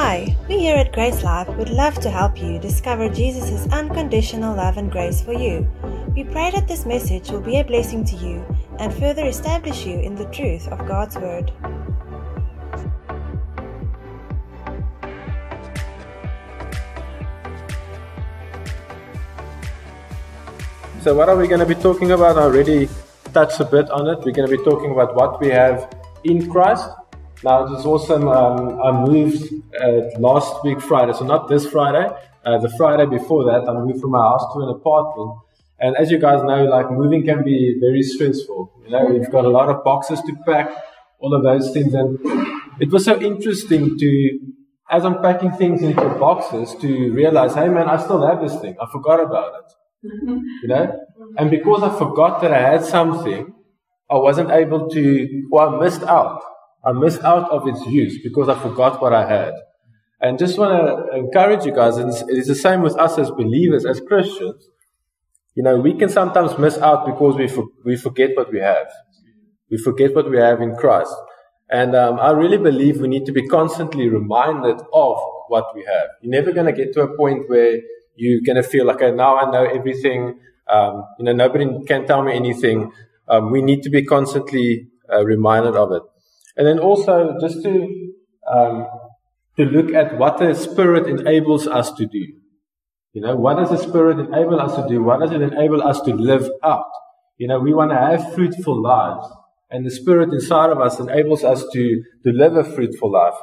[0.00, 4.76] Hi, we here at Grace Life would love to help you discover Jesus' unconditional love
[4.76, 5.66] and grace for you.
[6.14, 8.46] We pray that this message will be a blessing to you
[8.78, 11.50] and further establish you in the truth of God's Word.
[21.02, 22.38] So, what are we going to be talking about?
[22.38, 22.88] I already
[23.34, 24.18] touched a bit on it.
[24.24, 26.88] We're going to be talking about what we have in Christ.
[27.44, 28.26] Now, it was awesome.
[28.26, 32.08] Um, I moved uh, last week Friday, so not this Friday,
[32.44, 35.38] uh, the Friday before that, I moved from my house to an apartment.
[35.78, 38.72] And as you guys know, like moving can be very stressful.
[38.84, 40.70] You know, you've got a lot of boxes to pack,
[41.20, 41.94] all of those things.
[41.94, 42.18] And
[42.80, 44.38] it was so interesting to,
[44.90, 48.76] as I'm packing things into boxes, to realize, hey man, I still have this thing.
[48.80, 49.72] I forgot about it.
[50.02, 51.00] You know?
[51.36, 53.54] And because I forgot that I had something,
[54.10, 56.42] I wasn't able to, or I missed out.
[56.84, 59.54] I missed out of its use because I forgot what I had.
[60.20, 63.84] And just want to encourage you guys, and it's the same with us as believers,
[63.84, 64.68] as Christians.
[65.54, 68.88] You know, we can sometimes miss out because we, for, we forget what we have.
[69.70, 71.14] We forget what we have in Christ.
[71.70, 76.08] And um, I really believe we need to be constantly reminded of what we have.
[76.22, 77.80] You're never going to get to a point where
[78.16, 80.40] you're going to feel like, okay, now I know everything.
[80.68, 82.92] Um, you know, nobody can tell me anything.
[83.28, 86.02] Um, we need to be constantly uh, reminded of it.
[86.58, 88.12] And then also just to,
[88.52, 88.86] um,
[89.56, 92.26] to look at what the Spirit enables us to do.
[93.12, 95.02] You know, what does the Spirit enable us to do?
[95.02, 96.90] What does it enable us to live out?
[97.38, 99.26] You know, we want to have fruitful lives.
[99.70, 103.38] And the Spirit inside of us enables us to, to live a fruitful life.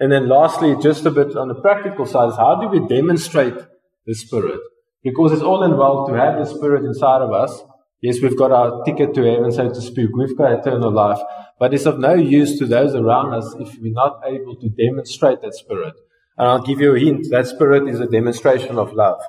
[0.00, 3.54] And then lastly, just a bit on the practical side is how do we demonstrate
[4.04, 4.58] the Spirit?
[5.04, 7.62] Because it's all involved to have the Spirit inside of us.
[8.00, 10.10] Yes, we've got our ticket to heaven, so to speak.
[10.16, 11.20] We've got eternal life.
[11.62, 15.42] But it's of no use to those around us if we're not able to demonstrate
[15.42, 15.94] that Spirit.
[16.36, 17.28] And I'll give you a hint.
[17.30, 19.20] That Spirit is a demonstration of love.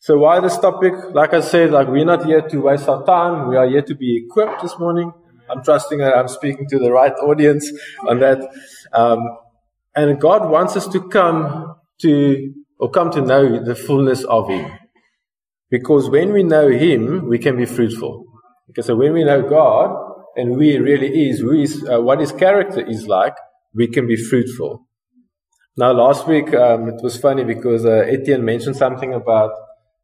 [0.00, 0.94] So why this topic?
[1.12, 3.46] Like I said, like we're not here to waste our time.
[3.46, 5.12] We are here to be equipped this morning.
[5.48, 7.70] I'm trusting that I'm speaking to the right audience
[8.08, 8.40] on that.
[8.92, 9.20] Um,
[9.94, 14.72] and God wants us to come to, or come to know the fullness of Him.
[15.70, 18.24] Because when we know Him, we can be fruitful.
[18.66, 22.80] Because so when we know God, and we really is, is, uh, what His character
[22.80, 23.34] is like,
[23.74, 24.86] we can be fruitful.
[25.76, 29.50] Now, last week um, it was funny because uh, Etienne mentioned something about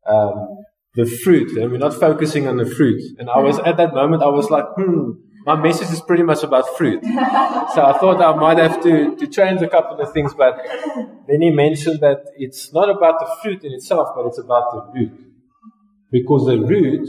[0.07, 0.59] um,
[0.95, 3.01] the fruit, and we're not focusing on the fruit.
[3.19, 5.13] And I was at that moment, I was like, hmm,
[5.47, 7.03] my message is pretty much about fruit.
[7.05, 10.61] so I thought I might have to, to change a couple of things, but
[11.27, 15.01] then he mentioned that it's not about the fruit in itself, but it's about the
[15.01, 15.13] root.
[16.11, 17.09] Because the root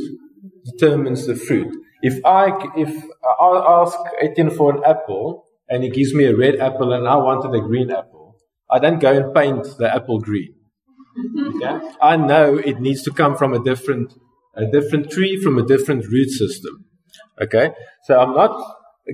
[0.63, 1.75] determines the fruit.
[2.03, 2.93] If I, if
[3.23, 7.15] I ask Etienne for an apple, and he gives me a red apple and I
[7.15, 8.37] wanted a green apple,
[8.69, 10.53] I don't go and paint the apple green.
[11.47, 11.79] Okay?
[12.01, 14.13] I know it needs to come from a different,
[14.55, 16.85] a different tree, from a different root system.
[17.41, 17.71] Okay?
[18.03, 18.51] So I'm not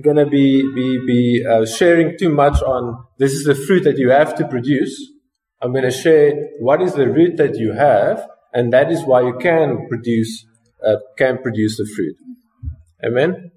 [0.02, 3.98] going to be, be, be uh, sharing too much on this is the fruit that
[3.98, 4.94] you have to produce.
[5.62, 9.22] I'm going to share what is the root that you have, and that is why
[9.22, 10.44] you can produce,
[10.84, 12.16] uh, can produce the fruit.
[13.04, 13.50] Amen?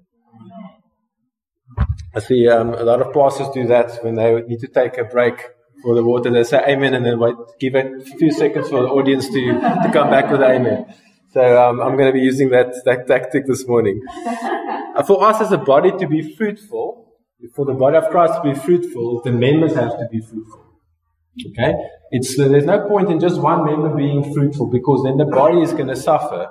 [2.14, 5.04] I see um, a lot of pastors do that when they need to take a
[5.04, 5.42] break
[5.82, 6.30] for the water.
[6.30, 9.52] They say amen and then wait, give it a few seconds for the audience to,
[9.52, 10.94] to come back with amen.
[11.32, 14.00] So um, I'm going to be using that, that tactic this morning.
[14.94, 17.12] Uh, for us as a body to be fruitful,
[17.54, 20.64] for the body of Christ to be fruitful, the members have to be fruitful.
[21.50, 21.74] Okay?
[22.12, 25.72] It's, there's no point in just one member being fruitful because then the body is
[25.72, 26.48] going to suffer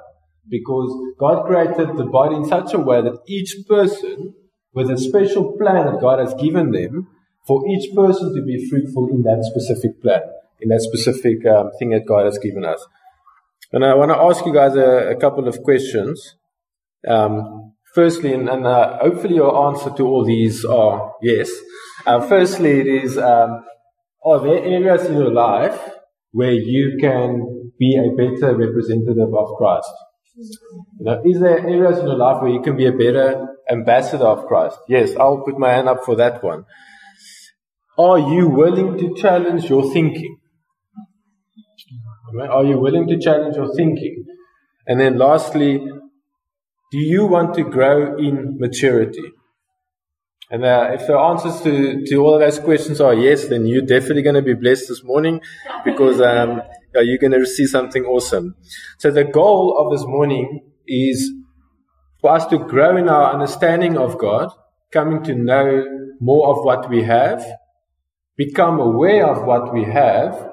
[0.50, 4.34] because God created the body in such a way that each person,
[4.74, 7.08] with a special plan that God has given them,
[7.48, 10.22] for each person to be fruitful in that specific plan,
[10.60, 12.86] in that specific um, thing that God has given us.
[13.72, 16.36] And I want to ask you guys a, a couple of questions.
[17.08, 21.52] Um, firstly, and, and uh, hopefully your answer to all these are yes.
[22.06, 23.64] Uh, firstly, it is, um,
[24.26, 25.80] are there areas in your life
[26.32, 29.92] where you can be a better representative of Christ?
[30.36, 30.50] You
[31.00, 34.48] know, is there areas in your life where you can be a better ambassador of
[34.48, 34.78] Christ?
[34.88, 36.66] Yes, I'll put my hand up for that one.
[37.98, 40.38] Are you willing to challenge your thinking?
[42.50, 44.26] Are you willing to challenge your thinking?
[44.88, 45.78] And then lastly,
[46.92, 49.24] do you want to grow in maturity?
[50.54, 53.82] And uh, if the answers to, to all of those questions are yes, then you're
[53.82, 55.42] definitely going to be blessed this morning
[55.84, 56.62] because um,
[56.94, 58.54] you're going to receive something awesome.
[59.00, 61.28] So the goal of this morning is
[62.22, 64.52] for us to grow in our understanding of God,
[64.92, 65.86] coming to know
[66.20, 67.44] more of what we have,
[68.38, 70.52] become aware of what we have,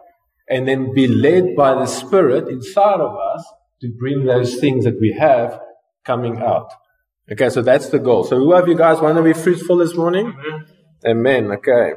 [0.48, 3.44] and then be led by the Spirit inside of us
[3.82, 5.60] to bring those things that we have
[6.06, 6.70] coming out.
[7.32, 8.24] Okay, so that's the goal.
[8.24, 10.34] So who of you guys want to be fruitful this morning?
[10.38, 10.66] Amen.
[11.06, 11.52] Amen.
[11.52, 11.92] Okay.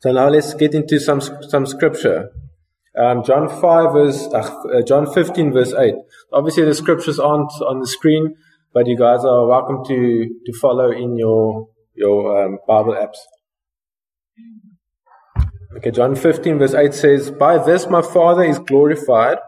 [0.00, 2.30] So now let's get into some some scripture.
[2.96, 5.94] Um, John five verse uh, John fifteen verse eight.
[6.32, 8.36] Obviously the scriptures aren't on the screen,
[8.72, 13.18] but you guys are welcome to to follow in your your um, Bible apps.
[15.76, 19.38] Okay, John 15 verse 8 says, By this my Father is glorified,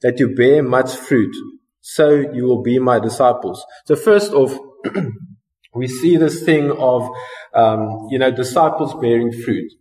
[0.00, 1.34] that you bear much fruit,
[1.80, 3.64] so you will be my disciples.
[3.86, 4.56] So first off,
[5.74, 7.08] we see this thing of,
[7.54, 9.72] um, you know, disciples bearing fruit.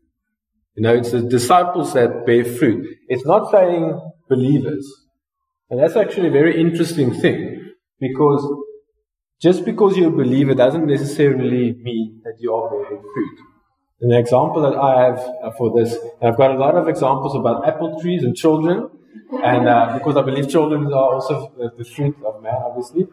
[0.76, 2.88] You know, it's the disciples that bear fruit.
[3.08, 4.00] It's not saying
[4.30, 4.86] believers.
[5.70, 8.48] And that's actually a very interesting thing because
[9.42, 13.40] just because you're a believer doesn't necessarily mean that you are bearing fruit.
[14.02, 18.00] An example that I have for this, I've got a lot of examples about apple
[18.00, 18.90] trees and children,
[19.44, 23.08] and uh, because I believe children are also the fruit of man, obviously.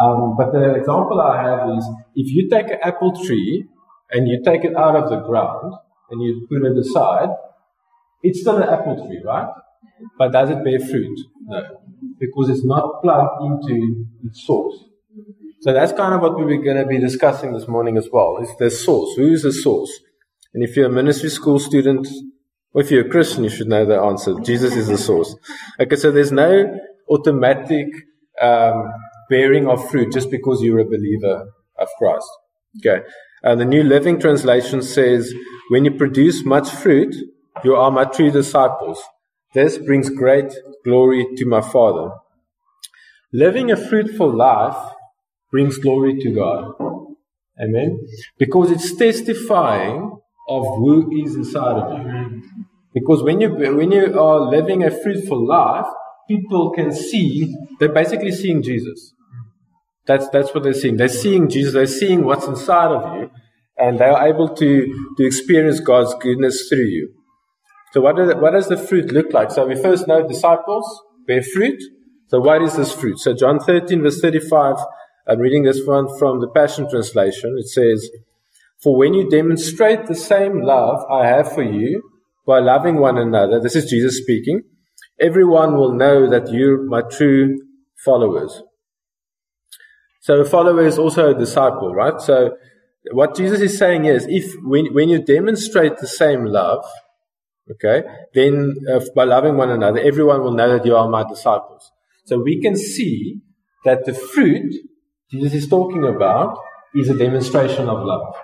[0.00, 1.86] Um, but the example I have is
[2.16, 3.66] if you take an apple tree
[4.10, 5.74] and you take it out of the ground
[6.10, 7.30] and you put it aside,
[8.22, 9.48] it's still an apple tree, right?
[10.18, 11.18] But does it bear fruit?
[11.42, 11.62] No,
[12.18, 14.84] because it's not plugged into its source.
[15.60, 18.38] So that's kind of what we are going to be discussing this morning as well.
[18.40, 19.14] Is the source?
[19.16, 19.90] Who is the source?
[20.54, 22.08] And if you're a ministry school student,
[22.74, 24.34] if you're a Christian, you should know the answer.
[24.40, 25.34] Jesus is the source.
[25.80, 26.78] Okay, so there's no
[27.08, 27.88] automatic
[28.40, 28.92] um,
[29.28, 32.28] bearing of fruit just because you're a believer of Christ.
[32.78, 33.04] Okay.
[33.42, 35.32] And the New Living Translation says,
[35.70, 37.14] when you produce much fruit,
[37.64, 39.02] you are my true disciples.
[39.54, 40.52] This brings great
[40.84, 42.10] glory to my Father.
[43.32, 44.92] Living a fruitful life
[45.50, 46.74] brings glory to God.
[47.60, 48.06] Amen.
[48.38, 50.19] Because it's testifying
[50.50, 52.42] of who is inside of you.
[52.92, 55.86] Because when you when you are living a fruitful life,
[56.28, 59.14] people can see they're basically seeing Jesus.
[60.06, 60.96] That's that's what they're seeing.
[60.96, 61.72] They're seeing Jesus.
[61.72, 63.30] They're seeing what's inside of you,
[63.78, 64.70] and they are able to
[65.16, 67.14] to experience God's goodness through you.
[67.92, 69.50] So what, the, what does the fruit look like?
[69.50, 70.86] So we first know disciples
[71.26, 71.80] bear fruit.
[72.28, 73.18] So what is this fruit?
[73.18, 74.76] So John 13 verse 35.
[75.28, 77.56] I'm reading this one from the Passion Translation.
[77.58, 78.08] It says,
[78.82, 82.02] for when you demonstrate the same love I have for you
[82.46, 84.62] by loving one another, this is Jesus speaking,
[85.20, 87.58] everyone will know that you're my true
[88.04, 88.62] followers.
[90.20, 92.20] So a follower is also a disciple, right?
[92.20, 92.56] So
[93.12, 96.84] what Jesus is saying is, if when, when you demonstrate the same love,
[97.70, 98.02] okay,
[98.34, 101.90] then uh, by loving one another, everyone will know that you are my disciples.
[102.24, 103.40] So we can see
[103.84, 104.74] that the fruit
[105.30, 106.58] Jesus is talking about
[106.94, 108.34] is a demonstration of love.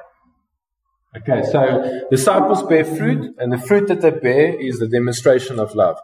[1.17, 5.75] Okay, so disciples bear fruit, and the fruit that they bear is the demonstration of
[5.75, 5.97] love.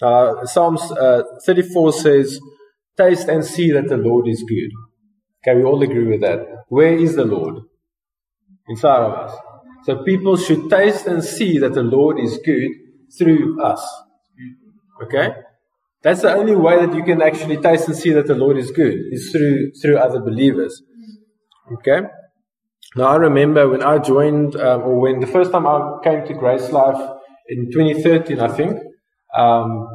[0.00, 2.40] Uh, Psalms uh, 34 says,
[2.96, 4.70] Taste and see that the Lord is good.
[5.40, 6.64] Okay, we all agree with that.
[6.68, 7.62] Where is the Lord?
[8.68, 9.38] Inside of us.
[9.84, 12.70] So people should taste and see that the Lord is good
[13.16, 13.82] through us.
[15.02, 15.30] Okay?
[16.02, 18.70] That's the only way that you can actually taste and see that the Lord is
[18.70, 20.82] good, is through, through other believers.
[21.72, 22.06] Okay?
[22.96, 26.34] Now, I remember when I joined, um, or when the first time I came to
[26.34, 27.18] Grace Life
[27.48, 28.78] in 2013, I think.
[29.36, 29.88] Um,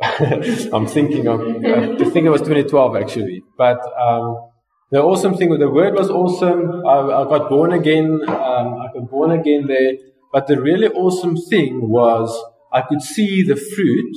[0.72, 3.42] I'm thinking of, I think it was 2012 actually.
[3.56, 4.50] But um,
[4.90, 6.86] the awesome thing with the word was awesome.
[6.86, 8.20] I, I got born again.
[8.28, 9.94] Um, I got born again there.
[10.32, 12.28] But the really awesome thing was
[12.72, 14.16] I could see the fruit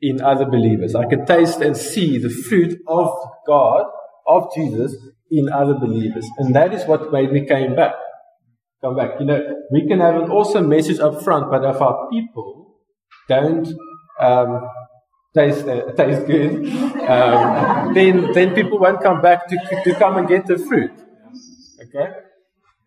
[0.00, 0.94] in other believers.
[0.94, 3.10] I could taste and see the fruit of
[3.46, 3.86] God,
[4.26, 4.96] of Jesus,
[5.30, 6.26] in other believers.
[6.38, 7.94] And that is what made me came back.
[8.82, 9.18] Come back.
[9.18, 9.40] You know,
[9.70, 12.76] we can have an awesome message up front, but if our people
[13.28, 13.66] don't
[14.20, 14.68] um,
[15.34, 16.66] taste uh, taste good,
[17.08, 20.92] um, then then people won't come back to to come and get the fruit.
[21.82, 22.12] Okay.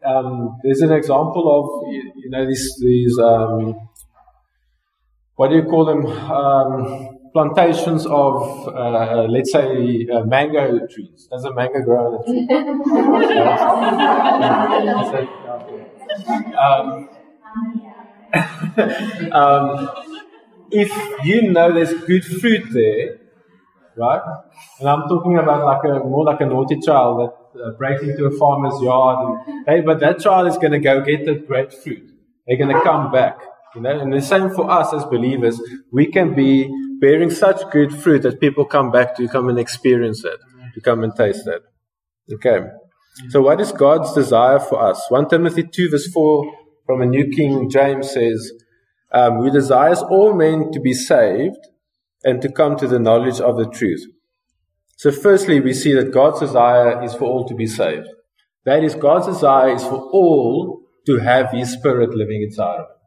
[0.06, 3.76] Um, there's an example of you know these these um,
[5.36, 7.17] what do you call them?
[7.34, 11.28] Plantations of, uh, let's say, uh, mango trees.
[11.30, 12.48] Does a mango grow on a tree?
[16.58, 17.10] um,
[19.32, 19.90] um,
[20.72, 20.92] if
[21.26, 23.20] you know there's good fruit there,
[23.96, 24.22] right?
[24.80, 28.26] And I'm talking about like a more like a naughty child that uh, breaks into
[28.26, 29.40] a farmer's yard.
[29.48, 32.12] And, hey, but that child is going to go get the great fruit.
[32.48, 33.40] They're going to come back.
[33.76, 35.62] You know, and the same for us as believers.
[35.92, 36.70] We can be
[37.00, 40.40] bearing such good fruit that people come back to come and experience it,
[40.74, 41.64] to come and taste it.
[42.34, 42.66] Okay.
[43.30, 45.04] So what is God's desire for us?
[45.10, 46.54] 1 Timothy 2 verse 4
[46.86, 48.52] from a New King James says,
[49.12, 51.58] um, who desires all men to be saved
[52.24, 54.06] and to come to the knowledge of the truth.
[54.98, 58.08] So firstly, we see that God's desire is for all to be saved.
[58.66, 62.98] That is, God's desire is for all to have His Spirit living inside of them.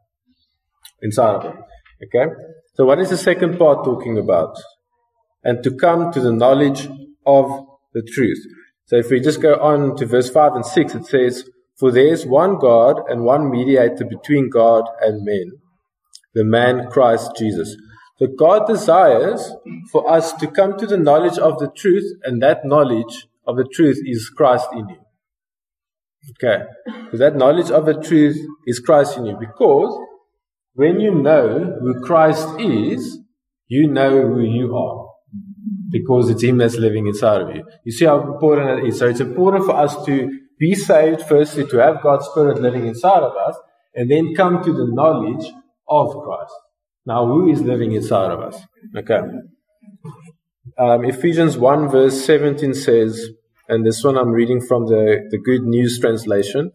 [1.01, 1.63] Inside of them.
[2.03, 2.33] Okay?
[2.73, 4.57] So what is the second part talking about?
[5.43, 6.87] And to come to the knowledge
[7.25, 8.39] of the truth.
[8.85, 11.49] So if we just go on to verse 5 and 6, it says,
[11.79, 15.53] For there is one God and one mediator between God and men,
[16.33, 17.75] the man Christ Jesus.
[18.19, 19.51] So God desires
[19.91, 23.65] for us to come to the knowledge of the truth, and that knowledge of the
[23.65, 24.97] truth is Christ in you.
[26.31, 26.63] Okay.
[27.11, 28.37] So that knowledge of the truth
[28.67, 29.37] is Christ in you.
[29.39, 29.97] Because
[30.73, 33.19] when you know who Christ is,
[33.67, 35.07] you know who you are.
[35.89, 37.63] Because it's Him that's living inside of you.
[37.83, 38.99] You see how important it is.
[38.99, 43.23] So it's important for us to be saved, firstly, to have God's Spirit living inside
[43.23, 43.57] of us,
[43.93, 45.51] and then come to the knowledge
[45.89, 46.53] of Christ.
[47.05, 48.61] Now, who is living inside of us?
[48.95, 49.19] Okay.
[50.77, 53.29] Um, Ephesians 1 verse 17 says,
[53.67, 56.71] and this one I'm reading from the, the Good News translation.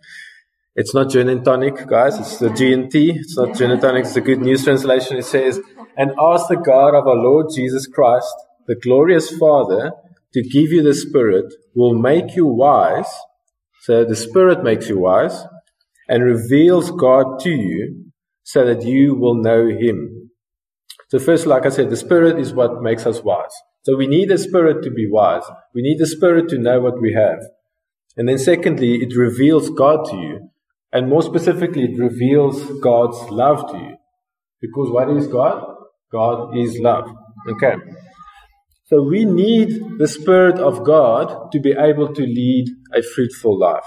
[0.79, 2.19] It's not gin and tonic, guys.
[2.19, 3.17] It's the GNT.
[3.17, 4.05] It's not gin and tonic.
[4.05, 5.17] It's the Good News translation.
[5.17, 5.59] It says,
[5.97, 8.29] and ask the God of our Lord Jesus Christ,
[8.67, 9.93] the glorious Father,
[10.35, 13.09] to give you the Spirit, will make you wise.
[13.85, 15.47] So the Spirit makes you wise
[16.11, 20.31] and reveals God to you so that you will know Him.
[21.09, 23.55] So first, like I said, the Spirit is what makes us wise.
[23.85, 25.45] So we need the Spirit to be wise.
[25.75, 27.39] We need the Spirit to know what we have.
[28.15, 30.51] And then secondly, it reveals God to you.
[30.93, 33.97] And more specifically, it reveals God's love to you.
[34.61, 35.63] Because what is God?
[36.13, 37.05] God is love.
[37.49, 37.75] Okay.
[38.85, 43.85] So we need the Spirit of God to be able to lead a fruitful life.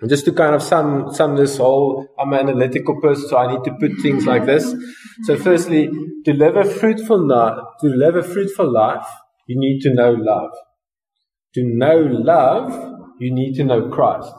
[0.00, 3.52] And just to kind of sum, sum this whole, I'm an analytical person, so I
[3.52, 4.72] need to put things like this.
[5.24, 5.88] So firstly,
[6.24, 7.26] to live a fruitful
[7.80, 9.06] to live a fruitful life,
[9.48, 10.52] you need to know love.
[11.54, 14.32] To know love, you need to know Christ.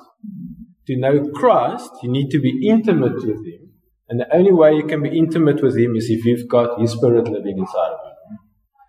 [0.89, 3.73] To know Christ, you need to be intimate with Him.
[4.09, 6.93] And the only way you can be intimate with Him is if you've got His
[6.93, 8.37] Spirit living inside of you.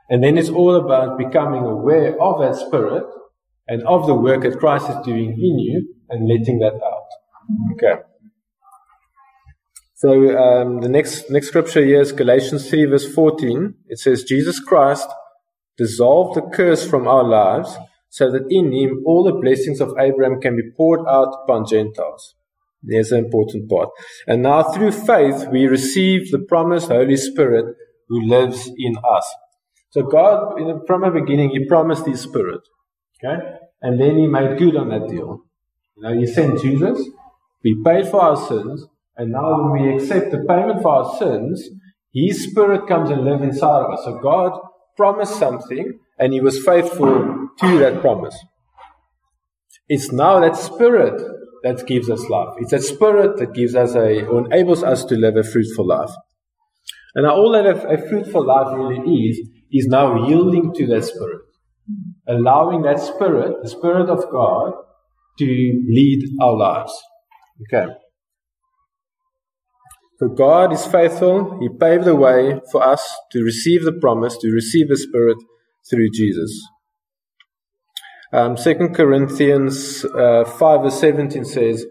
[0.09, 3.04] And then it's all about becoming aware of that Spirit
[3.69, 7.09] and of the work that Christ is doing in you and letting that out.
[7.75, 8.00] Okay.
[9.97, 13.75] So um, the next next scripture here is Galatians 3 verse 14.
[13.88, 15.07] It says, Jesus Christ
[15.76, 17.76] dissolved the curse from our lives
[18.11, 22.35] so that in him all the blessings of Abraham can be poured out upon Gentiles.
[22.83, 23.88] There's an important part.
[24.26, 27.76] And now through faith we receive the promised Holy Spirit
[28.09, 29.35] who lives in us.
[29.90, 30.55] So God,
[30.87, 32.61] from the beginning, He promised His Spirit.
[33.23, 33.40] Okay?
[33.83, 35.45] And then He made good on that deal.
[35.97, 37.00] You know, He sent Jesus,
[37.62, 38.87] we paid for our sins,
[39.17, 41.69] and now when we accept the payment for our sins,
[42.14, 44.05] His Spirit comes and lives inside of us.
[44.05, 44.59] So God
[44.97, 48.38] promised something, and He was faithful to that promise.
[49.88, 51.20] It's now that Spirit
[51.64, 52.54] that gives us life.
[52.58, 56.10] It's that Spirit that gives us a, or enables us to live a fruitful life.
[57.14, 59.40] And all that a, a fruitful life really is,
[59.72, 61.40] is now yielding to that Spirit.
[62.28, 64.74] Allowing that Spirit, the Spirit of God,
[65.38, 65.44] to
[65.88, 66.92] lead our lives.
[67.62, 67.92] Okay.
[70.18, 71.58] So God is faithful.
[71.60, 75.38] He paved the way for us to receive the promise, to receive the Spirit
[75.88, 76.66] through Jesus.
[78.32, 81.84] Um, 2 Corinthians uh, 5 verse 17 says,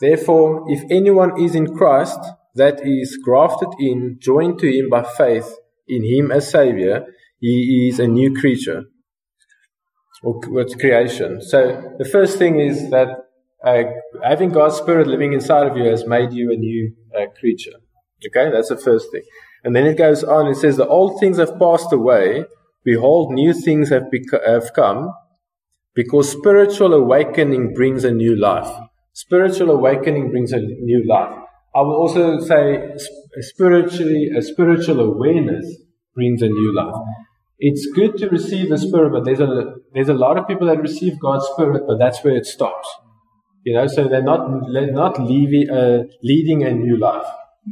[0.00, 2.18] Therefore, if anyone is in Christ,
[2.56, 7.06] that is grafted in, joined to him by faith in him as Savior,
[7.40, 8.84] he is a new creature
[10.22, 11.40] or what's creation.
[11.42, 13.08] So the first thing is that
[13.64, 13.82] uh,
[14.22, 17.78] having God's Spirit living inside of you has made you a new uh, creature.
[18.26, 19.22] Okay, that's the first thing.
[19.62, 20.46] And then it goes on.
[20.46, 22.44] It says, "The old things have passed away;
[22.84, 24.06] behold, new things have
[24.46, 25.12] have come."
[25.94, 28.70] Because spiritual awakening brings a new life.
[29.12, 31.38] Spiritual awakening brings a new life.
[31.74, 32.96] I will also say,
[33.40, 35.66] spiritually, a spiritual awareness
[36.16, 36.96] brings a new life
[37.58, 40.80] it's good to receive the Spirit, but there's a there's a lot of people that
[40.80, 42.88] receive God's Spirit, but that's where it stops.
[43.64, 44.40] You know, so they're not
[44.72, 47.26] they're not uh, leading a new life.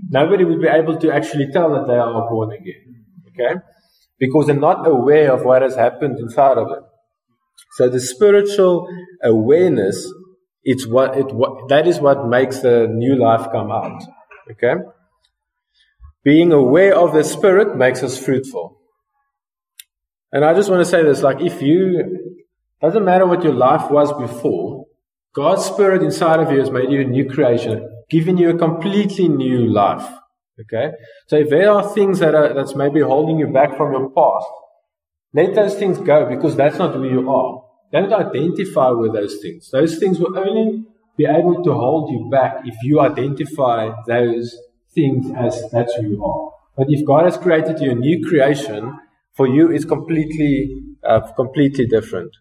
[0.09, 3.05] Nobody would be able to actually tell that they are born again.
[3.29, 3.61] Okay,
[4.23, 6.85] because they're not aware of what has happened inside of them.
[7.73, 8.87] So the spiritual
[9.21, 9.97] awareness,
[10.63, 14.01] it's what it what that is what makes the new life come out.
[14.53, 14.75] Okay,
[16.23, 18.79] being aware of the Spirit makes us fruitful.
[20.31, 22.37] And I just want to say this like, if you,
[22.81, 24.87] doesn't matter what your life was before,
[25.35, 27.89] God's Spirit inside of you has made you a new creation.
[28.09, 30.07] giving you a completely new life.
[30.63, 30.93] Okay?
[31.27, 34.47] So if there are things that are, that's maybe holding you back from your past,
[35.35, 37.65] let those things go because that's not who you are.
[37.93, 39.71] Don't identify with those things.
[39.71, 40.85] Those things will only
[41.17, 44.57] be able to hold you back if you identify those
[44.95, 46.53] things as that's who you are.
[46.77, 48.99] But if God has created you a new creation,
[49.35, 52.33] for you it's completely, uh, completely different.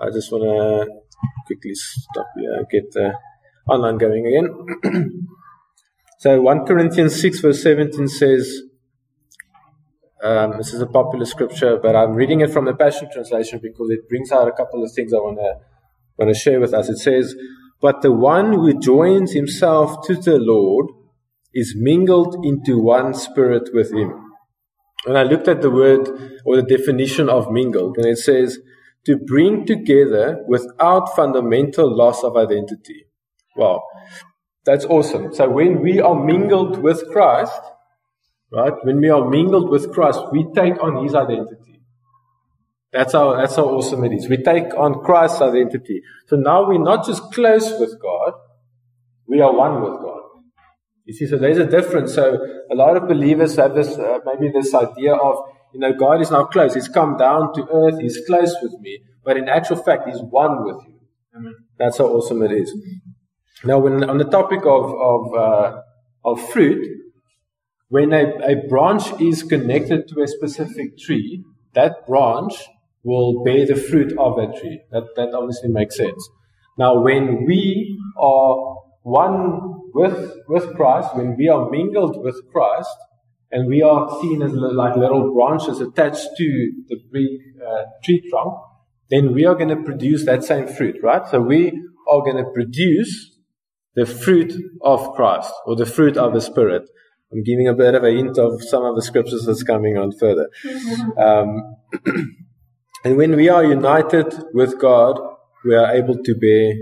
[0.00, 1.02] I just want to
[1.46, 3.14] quickly stop here, get the
[3.68, 5.28] online going again.
[6.22, 8.62] so 1 Corinthians 6 verse 17 says,
[10.22, 13.90] um, this is a popular scripture, but I'm reading it from the Passion Translation because
[13.90, 15.54] it brings out a couple of things I want to
[16.16, 16.88] want to share with us.
[16.88, 17.34] It says,
[17.80, 20.86] "But the one who joins himself to the Lord
[21.52, 24.12] is mingled into one spirit with Him."
[25.06, 26.08] And I looked at the word
[26.46, 28.60] or the definition of mingled, and it says
[29.06, 33.06] to bring together without fundamental loss of identity.
[33.56, 33.82] Wow,
[34.64, 35.34] that's awesome.
[35.34, 37.60] So when we are mingled with Christ
[38.52, 38.74] Right?
[38.82, 41.80] When we are mingled with Christ, we take on his identity.
[42.92, 44.28] That's how, that's how awesome it is.
[44.28, 46.02] We take on Christ's identity.
[46.26, 48.34] So now we're not just close with God,
[49.26, 50.20] we are one with God.
[51.06, 52.14] You see, so there's a difference.
[52.14, 55.36] So a lot of believers have this, uh, maybe this idea of,
[55.72, 56.74] you know, God is now close.
[56.74, 57.98] He's come down to earth.
[57.98, 59.00] He's close with me.
[59.24, 61.00] But in actual fact, He's one with you.
[61.34, 61.54] Amen.
[61.78, 62.70] That's how awesome it is.
[63.64, 65.80] Now, when on the topic of of uh,
[66.24, 66.86] of fruit,
[67.88, 71.44] when a, a branch is connected to a specific tree,
[71.74, 72.54] that branch
[73.04, 74.80] will bear the fruit of that tree.
[74.90, 76.28] That, that obviously makes sense.
[76.78, 82.96] Now, when we are one with, with Christ, when we are mingled with Christ,
[83.50, 88.54] and we are seen as like little branches attached to the big uh, tree trunk,
[89.10, 91.26] then we are going to produce that same fruit, right?
[91.28, 91.68] So we
[92.10, 93.31] are going to produce
[93.94, 96.82] the fruit of Christ or the fruit of the Spirit.
[97.32, 100.12] I'm giving a bit of a hint of some of the scriptures that's coming on
[100.12, 100.48] further.
[101.18, 101.76] Um,
[103.04, 105.18] and when we are united with God,
[105.64, 106.74] we are able to bear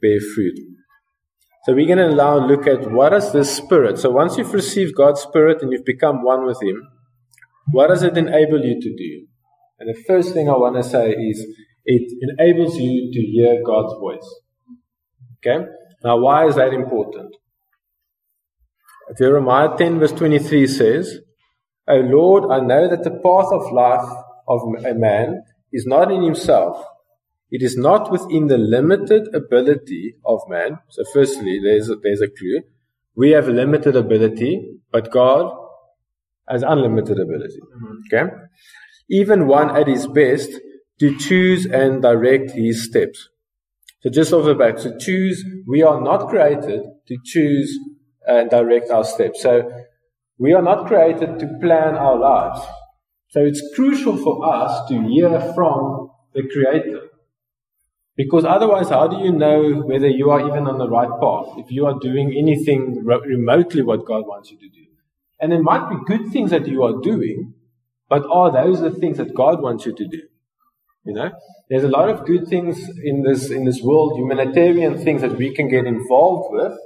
[0.00, 0.58] bear fruit.
[1.64, 3.98] So we're going to now look at what is this spirit.
[3.98, 6.80] So once you've received God's spirit and you've become one with Him,
[7.72, 9.26] what does it enable you to do?
[9.78, 11.44] And the first thing I want to say is
[11.84, 14.40] it enables you to hear God's voice.
[15.38, 15.66] Okay?
[16.04, 17.34] Now, why is that important?
[19.18, 21.20] Jeremiah 10, verse 23 says,
[21.88, 24.08] O Lord, I know that the path of life
[24.48, 26.84] of a man is not in himself.
[27.50, 30.78] It is not within the limited ability of man.
[30.88, 32.62] So, firstly, there's a, there's a clue.
[33.14, 35.56] We have limited ability, but God
[36.48, 37.60] has unlimited ability.
[37.60, 38.14] Mm-hmm.
[38.14, 38.30] Okay?
[39.08, 40.50] Even one at his best
[40.98, 43.28] to choose and direct his steps.
[44.06, 47.76] So, just off the back, to choose, we are not created to choose
[48.24, 49.42] and direct our steps.
[49.42, 49.68] So
[50.38, 52.64] we are not created to plan our lives.
[53.30, 57.00] So it's crucial for us to hear from the Creator.
[58.16, 61.58] Because otherwise, how do you know whether you are even on the right path?
[61.58, 64.86] If you are doing anything remotely what God wants you to do.
[65.40, 67.54] And there might be good things that you are doing,
[68.08, 70.22] but are those the things that God wants you to do?
[71.06, 71.30] You know,
[71.70, 75.54] there's a lot of good things in this in this world, humanitarian things that we
[75.54, 76.76] can get involved with,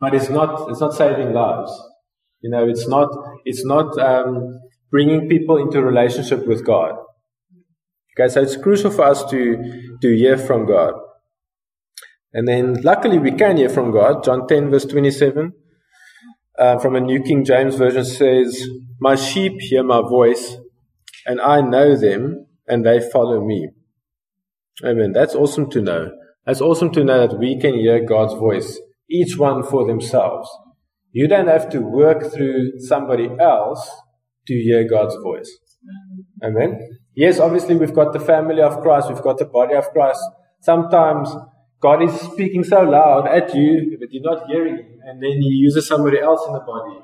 [0.00, 1.72] but it's not it's not saving lives.
[2.40, 3.10] You know, it's not
[3.44, 4.58] it's not um,
[4.90, 6.94] bringing people into relationship with God.
[8.18, 9.40] Okay, so it's crucial for us to
[10.00, 10.94] to hear from God.
[12.34, 14.24] And then, luckily, we can hear from God.
[14.24, 15.52] John 10, verse 27,
[16.58, 18.68] uh, from a New King James Version says,
[19.00, 20.56] My sheep hear my voice,
[21.26, 23.68] and I know them, and they follow me.
[24.84, 25.12] Amen.
[25.12, 26.10] That's awesome to know.
[26.46, 30.48] That's awesome to know that we can hear God's voice each one for themselves.
[31.12, 33.88] You don't have to work through somebody else
[34.46, 35.50] to hear God's voice.
[36.42, 36.98] Amen.
[37.14, 40.20] Yes, obviously we've got the family of Christ, we've got the body of Christ.
[40.60, 41.28] Sometimes
[41.80, 45.86] God is speaking so loud at you, but you're not hearing and then He uses
[45.86, 46.98] somebody else in the body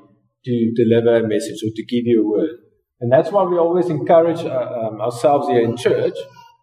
[0.45, 2.57] to deliver a message or to give you a word.
[3.01, 6.15] And that's why we always encourage uh, um, ourselves here in church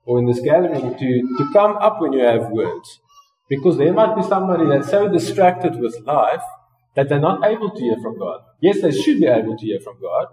[0.05, 3.01] or in this gathering to, to come up when you have words.
[3.49, 6.43] Because there might be somebody that's so distracted with life
[6.95, 8.41] that they're not able to hear from God.
[8.61, 10.27] Yes, they should be able to hear from God,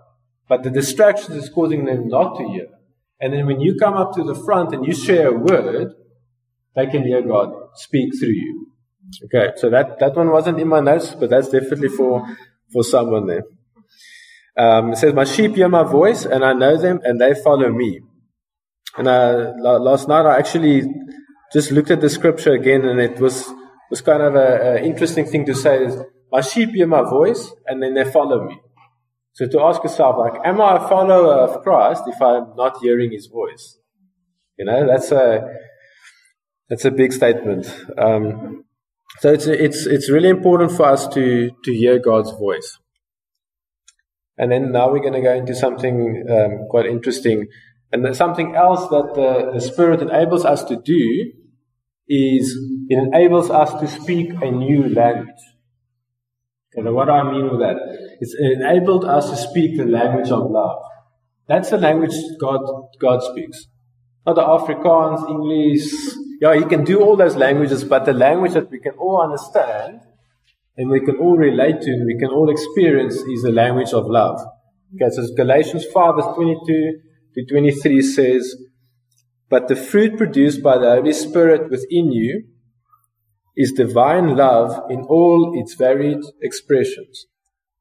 [0.47, 2.67] but the distraction is causing them not to hear.
[3.19, 5.93] And then when you come up to the front and you share a word,
[6.75, 8.67] they can hear God speak through you.
[9.25, 12.27] Okay, so that, that one wasn't in my notes, but that's definitely for,
[12.71, 13.43] for someone there.
[14.57, 17.69] Um, it says, My sheep hear my voice, and I know them, and they follow
[17.69, 18.01] me.
[18.97, 20.83] And last night I actually
[21.51, 23.51] just looked at the scripture again, and it was
[23.89, 25.97] was kind of an interesting thing to say is,
[26.31, 28.59] my sheep hear my voice and then they follow me.
[29.33, 33.11] So to ask yourself, like, am I a follower of Christ if I'm not hearing
[33.11, 33.77] his voice?
[34.57, 35.47] You know, that's a,
[36.69, 37.67] that's a big statement.
[37.97, 38.63] Um,
[39.19, 42.79] so it's, it's, it's really important for us to, to hear God's voice.
[44.37, 47.47] And then now we're going to go into something um, quite interesting.
[47.91, 51.31] And something else that the, the Spirit enables us to do
[52.07, 52.57] is
[52.89, 55.29] it enables us to speak a new language.
[56.77, 57.77] Okay, what do I mean with that?
[58.19, 60.81] It's enabled us to speak the language of love.
[61.47, 62.59] That's the language God,
[62.99, 63.67] God speaks.
[64.25, 65.89] Not the Afrikaans, English.
[66.41, 70.01] Yeah, He can do all those languages, but the language that we can all understand
[70.77, 74.05] and we can all relate to and we can all experience is the language of
[74.07, 74.39] love.
[74.95, 76.99] Okay, so Galatians 5 verse 22
[77.35, 78.55] to 23 says,
[79.49, 82.45] But the fruit produced by the Holy Spirit within you
[83.55, 87.25] is divine love in all its varied expressions.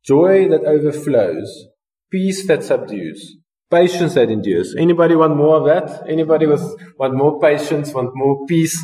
[0.04, 1.66] Joy that overflows,
[2.10, 3.38] peace that subdues,
[3.70, 4.74] patience that endures.
[4.76, 6.08] Anybody want more of that?
[6.08, 6.62] Anybody with,
[6.98, 8.78] want more patience, want more peace?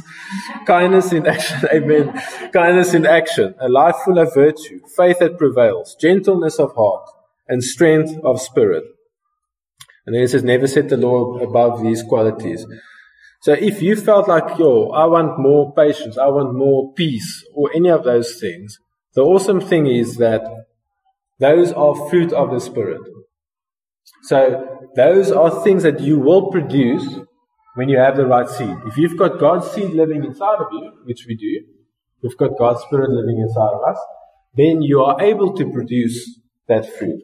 [0.67, 2.23] Kindness in action, amen.
[2.53, 7.09] Kindness in action, a life full of virtue, faith that prevails, gentleness of heart,
[7.49, 8.85] and strength of spirit.
[10.07, 12.67] And then it says, never set the law above these qualities.
[13.43, 17.71] So if you felt like, yo, I want more patience, I want more peace, or
[17.75, 18.79] any of those things,
[19.15, 20.43] the awesome thing is that
[21.39, 23.01] those are fruit of the Spirit.
[24.23, 27.07] So those are things that you will produce
[27.75, 28.77] when you have the right seed.
[28.87, 31.67] If you've got God's seed living inside of you, which we do,
[32.23, 33.99] we've got God's Spirit living inside of us,
[34.55, 37.23] then you are able to produce that fruit.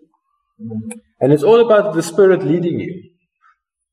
[1.21, 3.11] And it's all about the Spirit leading you.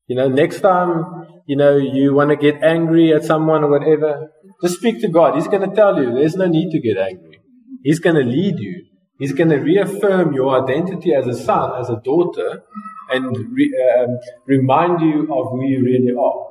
[0.06, 4.30] You know, next time, you know, you want to get angry at someone or whatever,
[4.62, 5.34] just speak to God.
[5.34, 7.40] He's going to tell you there's no need to get angry.
[7.82, 8.86] He's going to lead you.
[9.18, 12.62] He's going to reaffirm your identity as a son, as a daughter,
[13.10, 16.44] and re, um, remind you of who you really are.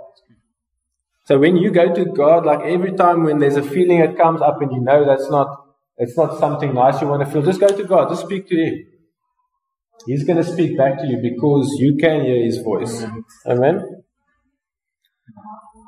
[1.25, 4.41] So when you go to God, like every time when there's a feeling that comes
[4.41, 5.65] up and you know that's not,
[5.97, 8.55] it's not something nice you want to feel, just go to God, just speak to
[8.55, 8.85] Him.
[10.05, 13.05] He's going to speak back to you because you can hear His voice.
[13.45, 14.03] Amen.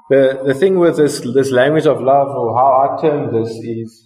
[0.09, 4.05] The, the thing with this, this language of love, or how I term this, is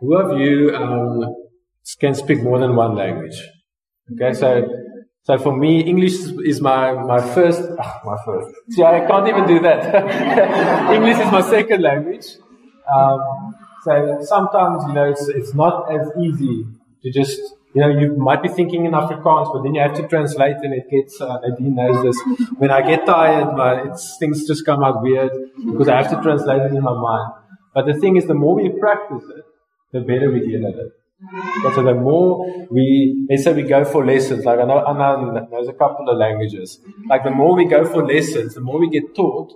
[0.00, 1.34] who of you um,
[1.98, 3.38] can speak more than one language?
[4.12, 4.48] Okay, so
[5.24, 6.14] so for me, English
[6.44, 8.48] is my, my first, ah, my first.
[8.70, 10.90] See, I can't even do that.
[10.94, 12.26] English is my second language.
[12.92, 16.66] Um, so sometimes, you know, it's, it's not as easy
[17.04, 17.38] to just,
[17.72, 20.74] you know, you might be thinking in Afrikaans, but then you have to translate and
[20.74, 22.20] it gets, uh, Nadine knows this.
[22.58, 25.30] When I get tired, my, things just come out weird
[25.70, 27.32] because I have to translate it in my mind.
[27.74, 29.44] But the thing is, the more we practice it,
[29.92, 30.92] the better we get at it.
[31.74, 35.46] So the more we, let's say we go for lessons, like I know, I know
[35.50, 36.80] there's a couple of languages.
[37.08, 39.52] Like the more we go for lessons, the more we get taught,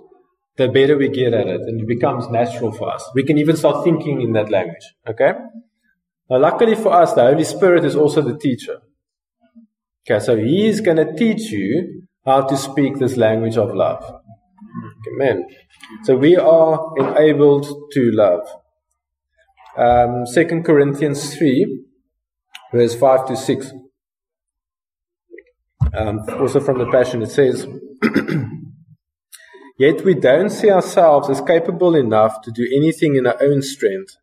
[0.55, 3.07] the better we get at it, and it becomes natural for us.
[3.13, 4.83] We can even start thinking in that language.
[5.07, 5.33] Okay.
[6.29, 8.81] Now, luckily for us, the Holy Spirit is also the teacher.
[10.09, 14.21] Okay, so He is going to teach you how to speak this language of love.
[15.13, 15.45] Amen.
[16.03, 18.47] So we are enabled to love
[19.77, 21.83] um, 2 Corinthians 3,
[22.73, 23.71] verse 5 to 6.
[25.93, 27.67] Um, also from the Passion, it says,
[29.79, 34.17] Yet we don't see ourselves as capable enough to do anything in our own strength,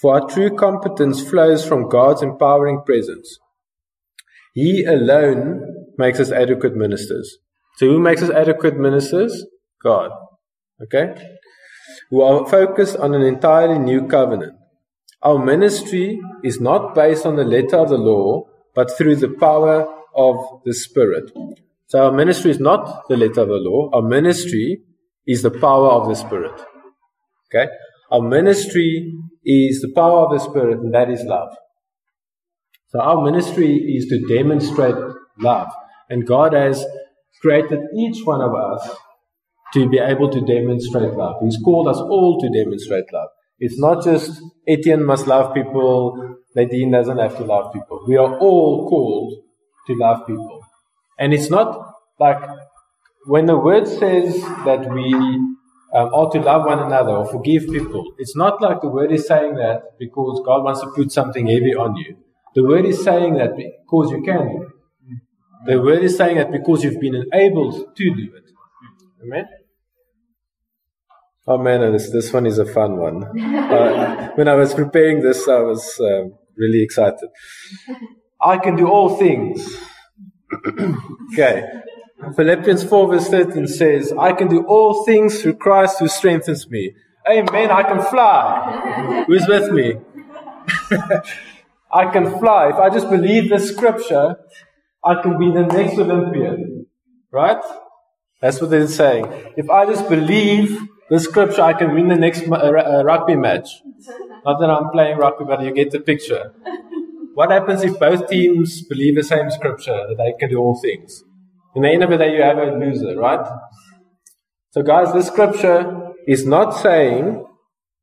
[0.00, 3.38] for our true competence flows from God's empowering presence.
[4.54, 5.62] He alone
[5.96, 7.38] makes us adequate ministers.
[7.76, 9.44] So who makes us adequate ministers?
[9.82, 10.10] God.
[10.82, 11.14] Okay?
[12.10, 14.57] Who are focused on an entirely new covenant.
[15.22, 19.86] Our ministry is not based on the letter of the law, but through the power
[20.14, 21.32] of the Spirit.
[21.86, 23.90] So our ministry is not the letter of the law.
[23.92, 24.82] Our ministry
[25.26, 26.60] is the power of the Spirit.
[27.46, 27.70] Okay?
[28.10, 29.12] Our ministry
[29.44, 31.50] is the power of the Spirit, and that is love.
[32.88, 34.94] So our ministry is to demonstrate
[35.38, 35.68] love.
[36.08, 36.84] And God has
[37.42, 38.96] created each one of us
[39.74, 41.36] to be able to demonstrate love.
[41.42, 43.28] He's called us all to demonstrate love.
[43.60, 48.04] It's not just Etienne must love people, Nadine doesn't have to love people.
[48.06, 49.42] We are all called
[49.86, 50.64] to love people.
[51.18, 52.40] And it's not like
[53.26, 58.14] when the word says that we um, are to love one another or forgive people,
[58.18, 61.74] it's not like the word is saying that because God wants to put something heavy
[61.74, 62.16] on you.
[62.54, 64.66] The word is saying that because you can.
[65.66, 68.44] The word is saying that because you've been enabled to do it.
[69.22, 69.46] Amen?
[71.50, 73.24] Oh man, and this, this one is a fun one.
[73.68, 76.24] Uh, when I was preparing this, I was uh,
[76.56, 77.28] really excited.
[78.40, 79.76] I can do all things.
[81.32, 81.64] okay.
[82.34, 86.94] Philippians 4 verse 13 says, I can do all things through Christ who strengthens me.
[87.30, 87.70] Amen.
[87.70, 89.24] I can fly.
[89.26, 89.96] Who's with me?
[91.92, 92.70] I can fly.
[92.70, 94.36] If I just believe the scripture,
[95.04, 96.86] I can be the next Olympian.
[97.30, 97.62] Right?
[98.40, 99.26] That's what they're saying.
[99.56, 100.78] If I just believe
[101.10, 103.68] the scripture, I can win the next uh, uh, rugby match.
[104.44, 106.52] Not that I'm playing rugby, but you get the picture.
[107.34, 111.24] What happens if both teams believe the same scripture, that they can do all things?
[111.74, 113.46] In the end of the day, you have a loser, right?
[114.70, 117.44] So, guys, this scripture is not saying,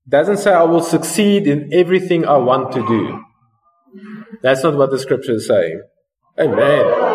[0.07, 3.23] doesn't say I will succeed in everything I want to do.
[4.41, 5.81] That's not what the scripture is saying.
[6.39, 7.14] Amen.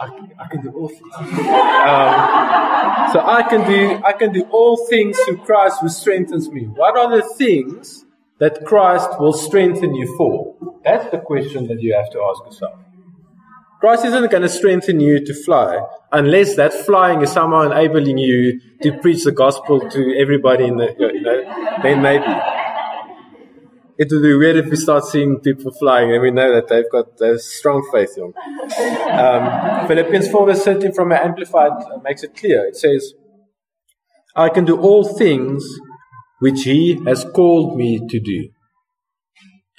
[0.00, 0.06] I,
[0.38, 1.14] I can do all things.
[1.14, 1.30] Um,
[3.12, 6.62] so I can do I can do all things through Christ who strengthens me.
[6.64, 8.04] What are the things
[8.38, 10.54] that Christ will strengthen you for?
[10.84, 12.78] That's the question that you have to ask yourself.
[13.80, 15.80] Christ isn't going to strengthen you to fly
[16.10, 20.94] unless that flying is somehow enabling you to preach the gospel to everybody in the,
[20.98, 22.24] you know, then maybe.
[23.98, 26.90] It would be weird if we start seeing people flying and we know that they've
[26.90, 28.32] got a strong faith in
[29.10, 31.72] um, Philippians 4 verse 13 from the Amplified
[32.04, 32.64] makes it clear.
[32.66, 33.14] It says,
[34.36, 35.64] I can do all things
[36.38, 38.50] which he has called me to do.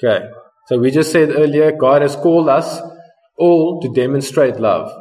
[0.04, 0.26] Okay.
[0.68, 2.82] So we just said earlier, God has called us
[3.38, 4.92] all to demonstrate love.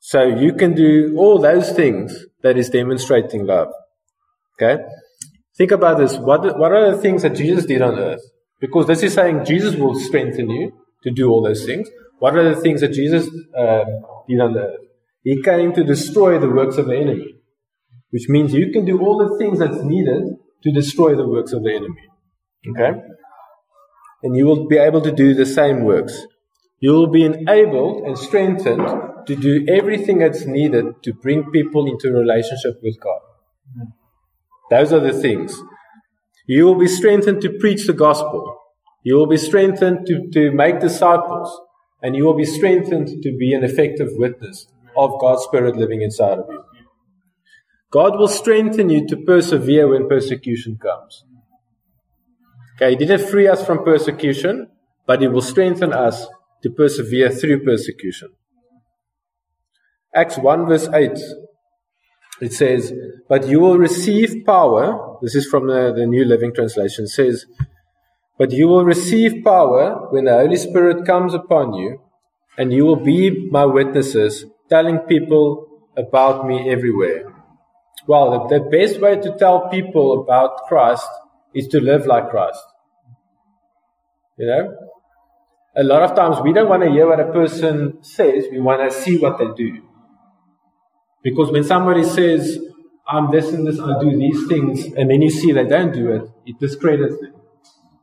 [0.00, 3.68] So you can do all those things that is demonstrating love.
[4.60, 4.82] Okay?
[5.60, 6.16] Think about this.
[6.16, 8.22] What, what are the things that Jesus did on earth?
[8.62, 11.86] Because this is saying Jesus will strengthen you to do all those things.
[12.18, 13.84] What are the things that Jesus uh,
[14.26, 14.80] did on earth?
[15.22, 17.34] He came to destroy the works of the enemy,
[18.08, 20.22] which means you can do all the things that's needed
[20.62, 22.06] to destroy the works of the enemy.
[22.70, 22.98] Okay?
[24.22, 26.22] And you will be able to do the same works.
[26.78, 28.88] You will be enabled and strengthened
[29.26, 33.20] to do everything that's needed to bring people into a relationship with God.
[34.70, 35.60] Those are the things.
[36.46, 38.56] You will be strengthened to preach the gospel.
[39.02, 41.60] You will be strengthened to, to make disciples.
[42.02, 46.38] And you will be strengthened to be an effective witness of God's Spirit living inside
[46.38, 46.64] of you.
[47.90, 51.24] God will strengthen you to persevere when persecution comes.
[52.76, 54.68] Okay, He didn't free us from persecution,
[55.06, 56.26] but He will strengthen us
[56.62, 58.30] to persevere through persecution.
[60.14, 61.18] Acts 1 verse 8,
[62.40, 62.92] it says,
[63.28, 65.18] But you will receive power.
[65.22, 67.04] This is from the, the New Living Translation.
[67.04, 67.46] It says,
[68.38, 72.00] But you will receive power when the Holy Spirit comes upon you,
[72.56, 77.32] and you will be my witnesses, telling people about me everywhere.
[78.06, 81.08] Well, the, the best way to tell people about Christ
[81.54, 82.62] is to live like Christ.
[84.38, 84.76] You know?
[85.76, 88.80] a lot of times we don't want to hear what a person says, we want
[88.90, 89.82] to see what they do.
[91.22, 92.58] Because when somebody says,
[93.06, 96.10] I'm this and this, I do these things, and then you see they don't do
[96.12, 97.34] it, it discredits them.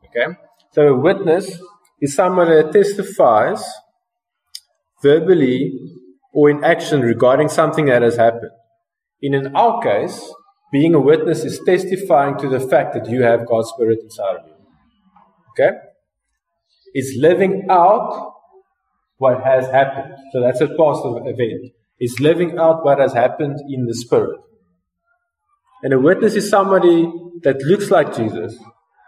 [0.06, 0.36] Okay?
[0.72, 1.60] So a witness
[2.00, 3.64] is someone that testifies
[5.02, 5.72] verbally
[6.32, 8.52] or in action regarding something that has happened.
[9.20, 10.30] In our case,
[10.70, 14.46] being a witness is testifying to the fact that you have God's Spirit inside of
[14.46, 14.54] you.
[15.50, 15.76] Okay?
[16.92, 18.34] It's living out
[19.16, 20.14] what has happened.
[20.32, 21.72] So that's a past event.
[21.98, 24.40] It's living out what has happened in the Spirit.
[25.82, 27.10] And a witness is somebody
[27.42, 28.56] that looks like Jesus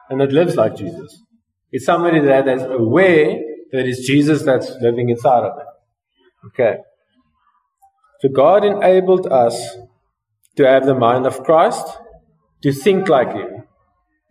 [0.08, 1.22] and that lives like Jesus.
[1.72, 3.38] It's somebody that is aware
[3.72, 5.66] that it's Jesus that's living inside of them.
[6.46, 6.78] Okay.
[8.20, 9.76] So God enabled us
[10.56, 11.86] to have the mind of Christ,
[12.62, 13.64] to think like Him,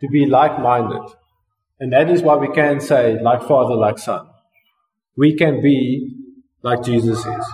[0.02, 1.12] to be like minded.
[1.80, 4.28] And that is why we can say, like Father, like Son.
[5.16, 6.14] We can be
[6.62, 7.46] like Jesus is.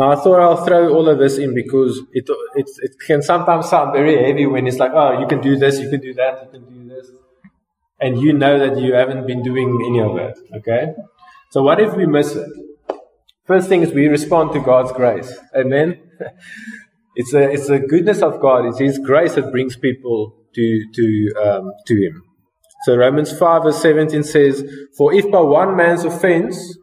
[0.00, 3.68] Now, I thought I'll throw all of this in because it, it, it can sometimes
[3.68, 6.44] sound very heavy when it's like, oh, you can do this, you can do that,
[6.44, 7.10] you can do this.
[8.00, 10.38] And you know that you haven't been doing any of that.
[10.56, 10.94] Okay?
[11.50, 12.48] So, what if we miss it?
[13.44, 15.36] First thing is we respond to God's grace.
[15.54, 16.00] Amen?
[17.14, 21.32] it's, a, it's the goodness of God, it's His grace that brings people to, to,
[21.44, 22.22] um, to him.
[22.84, 24.64] So Romans 5 verse 17 says,
[24.96, 26.78] For if by one man's offense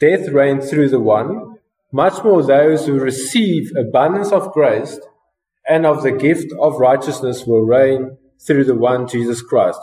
[0.00, 1.55] death reigned through the one,
[1.92, 4.98] much more those who receive abundance of grace
[5.68, 9.80] and of the gift of righteousness will reign through the one Jesus Christ.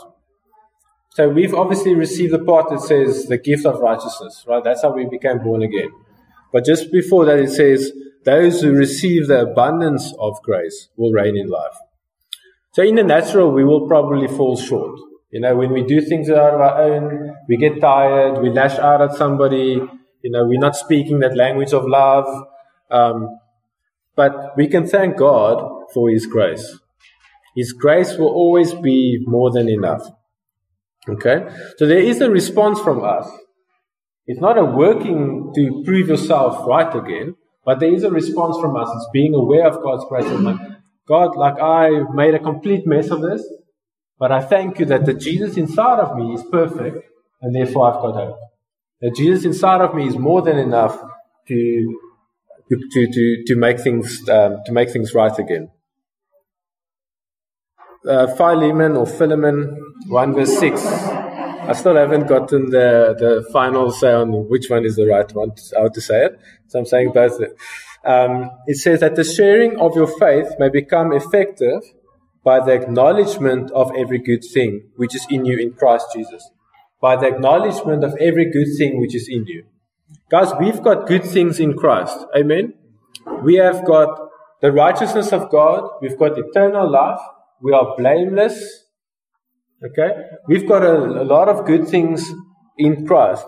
[1.12, 4.64] So we've obviously received the part that says the gift of righteousness, right?
[4.64, 5.92] That's how we became born again.
[6.52, 7.92] But just before that, it says,
[8.26, 11.76] those who receive the abundance of grace will reign in life.
[12.72, 15.00] So in the natural, we will probably fall short.
[15.32, 18.78] You know, when we do things out of our own, we get tired, we lash
[18.80, 19.82] out at somebody,
[20.24, 22.26] you know, we're not speaking that language of love.
[22.90, 23.40] Um,
[24.16, 26.80] but we can thank God for His grace.
[27.56, 30.02] His grace will always be more than enough.
[31.08, 31.46] Okay?
[31.78, 33.30] So there is a response from us.
[34.26, 38.76] It's not a working to prove yourself right again, but there is a response from
[38.76, 38.90] us.
[38.96, 40.26] It's being aware of God's grace.
[40.26, 40.60] And like,
[41.08, 43.46] God, like I made a complete mess of this,
[44.18, 47.06] but I thank you that the Jesus inside of me is perfect,
[47.42, 48.40] and therefore I've got hope.
[49.04, 50.98] That Jesus inside of me is more than enough
[51.50, 52.00] to
[52.70, 55.70] to to to make things um, to make things right again.
[58.08, 60.82] Uh, Philemon or Philemon one verse six.
[60.86, 62.90] I still haven't gotten the
[63.24, 66.40] the final say on which one is the right one how to say it.
[66.70, 67.42] So I'm saying both.
[68.06, 71.82] Um, it says that the sharing of your faith may become effective
[72.42, 76.50] by the acknowledgement of every good thing which is in you in Christ Jesus.
[77.04, 79.66] By the acknowledgement of every good thing which is in you.
[80.32, 82.18] Guys, we've got good things in Christ.
[82.34, 82.76] Amen.
[83.42, 84.30] We have got
[84.62, 85.84] the righteousness of God.
[86.02, 87.20] We've got eternal life.
[87.62, 88.86] We are blameless.
[89.86, 90.12] Okay.
[90.48, 92.32] We've got a, a lot of good things
[92.78, 93.46] in Christ.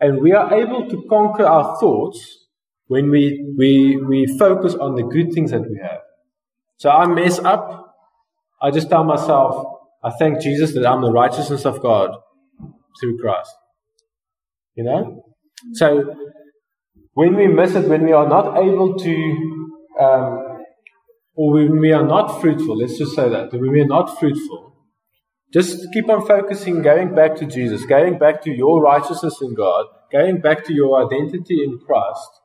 [0.00, 2.46] And we are able to conquer our thoughts
[2.86, 6.00] when we, we, we focus on the good things that we have.
[6.78, 7.96] So I mess up.
[8.62, 9.66] I just tell myself,
[10.02, 12.16] I thank Jesus that I'm the righteousness of God
[13.00, 13.54] through Christ.
[14.74, 15.24] You know?
[15.72, 16.14] So
[17.14, 20.64] when we miss it, when we are not able to, um,
[21.34, 24.72] or when we are not fruitful, let's just say that, when we are not fruitful,
[25.52, 29.86] just keep on focusing, going back to Jesus, going back to your righteousness in God,
[30.10, 32.40] going back to your identity in Christ,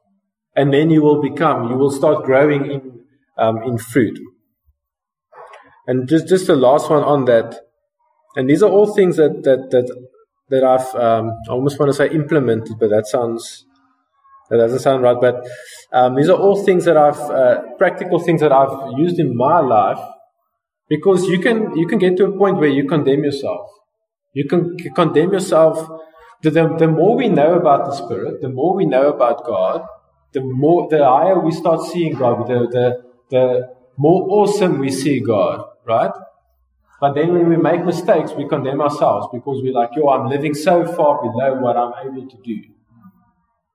[0.55, 2.99] and then you will become, you will start growing in,
[3.37, 4.19] um, in fruit.
[5.87, 7.59] And just, just the last one on that,
[8.35, 10.07] and these are all things that, that, that
[10.49, 13.65] that I've um, I almost want to say implemented, but that sounds
[14.49, 15.17] that doesn't sound right.
[15.19, 15.47] But
[15.91, 19.59] um, these are all things that I've uh, practical things that I've used in my
[19.59, 19.99] life
[20.89, 23.69] because you can you can get to a point where you condemn yourself.
[24.33, 25.87] You can condemn yourself.
[26.41, 29.85] The, the, the more we know about the Spirit, the more we know about God,
[30.31, 35.19] the more the higher we start seeing God, the the, the more awesome we see
[35.19, 36.11] God, right?
[36.99, 40.53] But then when we make mistakes, we condemn ourselves because we're like, yo, I'm living
[40.53, 42.61] so far below what I'm able to do.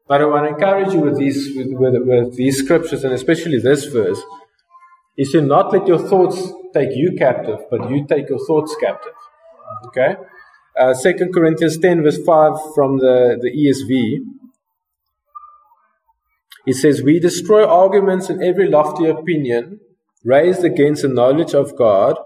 [0.07, 3.59] But I want to encourage you with these, with, with, with these scriptures, and especially
[3.59, 4.21] this verse,
[5.17, 9.15] is to not let your thoughts take you captive, but you take your thoughts captive.
[9.87, 10.17] Okay?
[10.79, 14.19] Uh, 2 Corinthians 10, verse 5 from the, the ESV.
[16.67, 19.81] It says, We destroy arguments and every lofty opinion
[20.25, 22.17] raised against the knowledge of God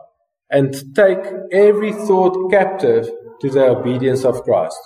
[0.50, 1.18] and take
[1.52, 4.78] every thought captive to the obedience of Christ.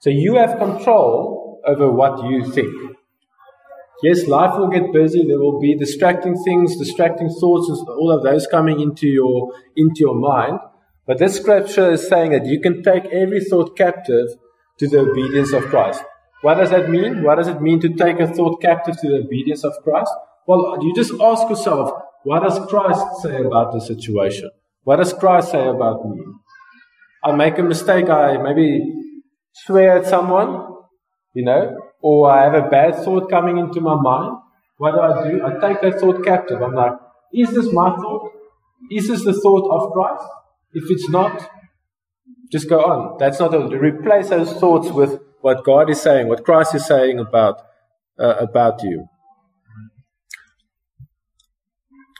[0.00, 2.72] So you have control over what you think.
[4.02, 5.26] Yes, life will get busy.
[5.26, 10.00] There will be distracting things, distracting thoughts, and all of those coming into your into
[10.00, 10.58] your mind.
[11.06, 14.28] But this scripture is saying that you can take every thought captive
[14.78, 16.02] to the obedience of Christ.
[16.40, 17.22] What does that mean?
[17.22, 20.10] What does it mean to take a thought captive to the obedience of Christ?
[20.46, 24.50] Well, you just ask yourself, what does Christ say about the situation?
[24.90, 26.20] What does Christ say about me?
[27.22, 28.92] I make a mistake, I maybe
[29.64, 30.66] swear at someone,
[31.32, 34.38] you know, or I have a bad thought coming into my mind.
[34.78, 35.46] What do I do?
[35.46, 36.60] I take that thought captive.
[36.60, 36.94] I'm like,
[37.32, 38.32] is this my thought?
[38.90, 40.24] Is this the thought of Christ?
[40.72, 41.48] If it's not,
[42.50, 43.16] just go on.
[43.20, 47.20] That's not a, replace those thoughts with what God is saying, what Christ is saying
[47.20, 47.60] about
[48.18, 49.06] uh, about you.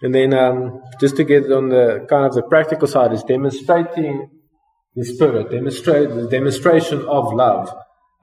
[0.02, 4.30] And then um, just to get on the kind of the practical side is demonstrating
[4.96, 7.68] the spirit, demonstrate the demonstration of love.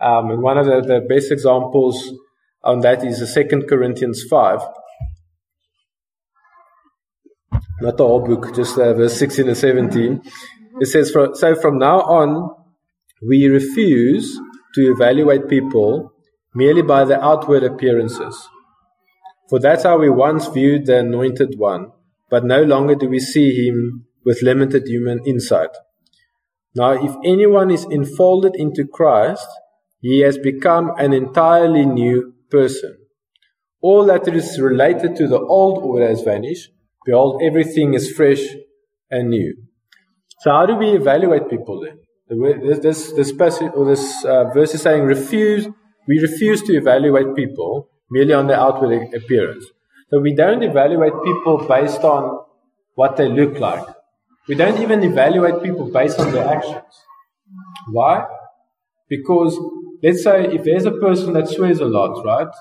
[0.02, 2.14] Um, and one of the, the best examples
[2.64, 4.60] on that is the Second Corinthians five.
[7.80, 10.22] Not the whole book, just uh, verse 16 and 17.
[10.80, 12.56] It says, So from now on,
[13.28, 14.40] we refuse
[14.76, 16.12] to evaluate people
[16.56, 18.50] merely by their outward appearances.
[19.50, 21.92] For that's how we once viewed the Anointed One,
[22.30, 25.70] but no longer do we see him with limited human insight.
[26.76, 29.48] Now, if anyone is enfolded into Christ,
[30.02, 32.98] he has become an entirely new person.
[33.82, 36.72] All that is related to the old order has vanished.
[37.06, 38.44] Behold, everything is fresh
[39.10, 39.56] and new.
[40.42, 42.00] So, how do we evaluate people then?
[42.30, 45.68] This, this, passage or this uh, verse is saying, refuse.
[46.08, 49.66] We refuse to evaluate people merely on their outward appearance.
[50.10, 52.46] So we don't evaluate people based on
[52.96, 53.86] what they look like.
[54.48, 56.84] We don't even evaluate people based on their actions.
[57.92, 58.26] Why?
[59.10, 59.60] Because
[60.02, 62.54] let's say if there's a person that swears a lot, right?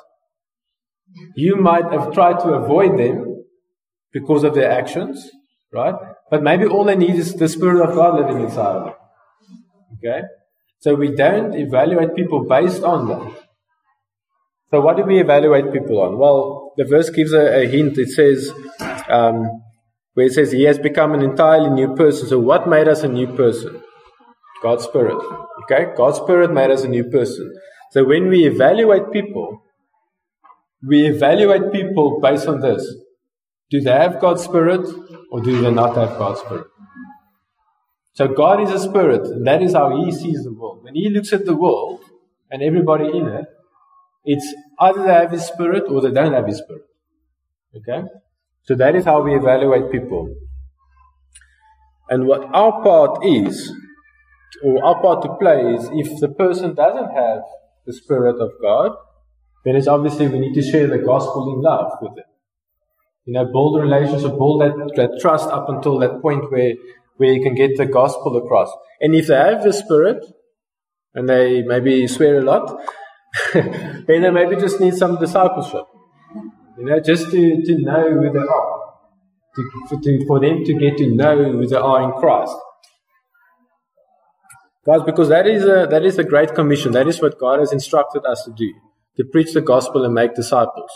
[1.35, 3.45] You might have tried to avoid them
[4.13, 5.31] because of their actions,
[5.73, 5.95] right?
[6.31, 8.95] But maybe all they need is the Spirit of God living inside of them.
[9.99, 10.23] Okay?
[10.81, 13.46] So we don't evaluate people based on that.
[14.71, 16.19] So what do we evaluate people on?
[16.19, 17.99] Well, the verse gives a, a hint.
[17.99, 18.53] It says,
[19.09, 19.62] um,
[20.14, 22.29] where it says he has become an entirely new person.
[22.29, 23.83] So what made us a new person?
[24.62, 25.17] God's Spirit.
[25.64, 25.93] Okay?
[25.97, 27.55] God's Spirit made us a new person.
[27.93, 29.62] So when we evaluate people,
[30.83, 32.83] we evaluate people based on this.
[33.71, 34.87] Do they have God's Spirit
[35.31, 36.67] or do they not have God's Spirit?
[38.14, 40.83] So God is a spirit, and that is how He sees the world.
[40.83, 42.01] When He looks at the world
[42.51, 43.45] and everybody in it,
[44.27, 46.83] it's either they have His spirit or they don't have His spirit.
[47.77, 48.07] Okay?
[48.64, 50.35] So that is how we evaluate people.
[52.09, 53.72] And what our part is,
[54.62, 57.41] or our part to play is, if the person doesn't have
[57.85, 58.93] the Spirit of God,
[59.64, 62.24] then it's obviously we need to share the gospel in love with them.
[63.24, 66.74] You know, build a relationship, build that, that trust up until that point where,
[67.16, 68.70] where you can get the gospel across.
[69.01, 70.24] And if they have the Spirit,
[71.14, 72.81] and they maybe swear a lot,
[73.55, 75.84] then they maybe just need some discipleship.
[76.78, 78.76] You know, just to, to know who they are.
[79.55, 82.55] To, for, to, for them to get to know who they are in Christ.
[84.87, 86.93] Guys, because that is a that is a great commission.
[86.93, 88.72] That is what God has instructed us to do.
[89.16, 90.91] To preach the gospel and make disciples.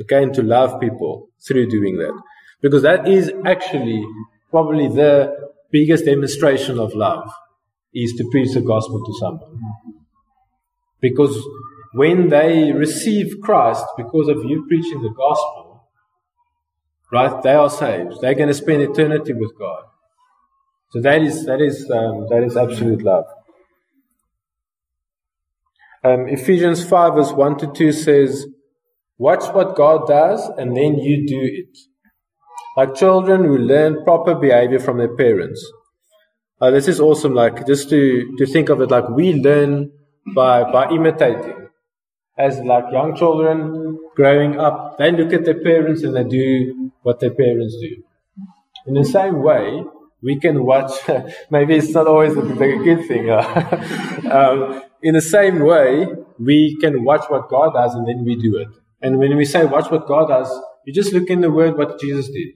[0.00, 2.14] Okay, and to love people through doing that.
[2.62, 4.06] Because that is actually
[4.50, 5.34] probably the
[5.70, 7.28] biggest demonstration of love
[7.92, 9.60] is to preach the gospel to someone.
[11.00, 11.40] Because
[11.92, 15.88] when they receive Christ because of you preaching the gospel,
[17.12, 18.20] right, they are saved.
[18.20, 19.84] They're going to spend eternity with God.
[20.90, 23.26] So that is that is um, that is absolute love.
[26.02, 28.46] Um, Ephesians five verse one to two says,
[29.18, 31.78] "Watch what God does, and then you do it."
[32.76, 35.60] Like children who learn proper behavior from their parents.
[36.60, 37.34] Uh, this is awesome.
[37.34, 39.90] Like just to to think of it, like we learn
[40.34, 41.68] by by imitating
[42.38, 47.20] as like young children growing up, they look at their parents and they do what
[47.20, 48.02] their parents do.
[48.86, 49.84] In the same way,
[50.22, 50.92] we can watch,
[51.50, 53.30] maybe it's not always a, good thing.
[54.30, 56.06] um, in the same way,
[56.38, 58.68] we can watch what God does and then we do it.
[59.02, 60.50] And when we say watch what God does,
[60.84, 62.48] you just look in the word what Jesus did.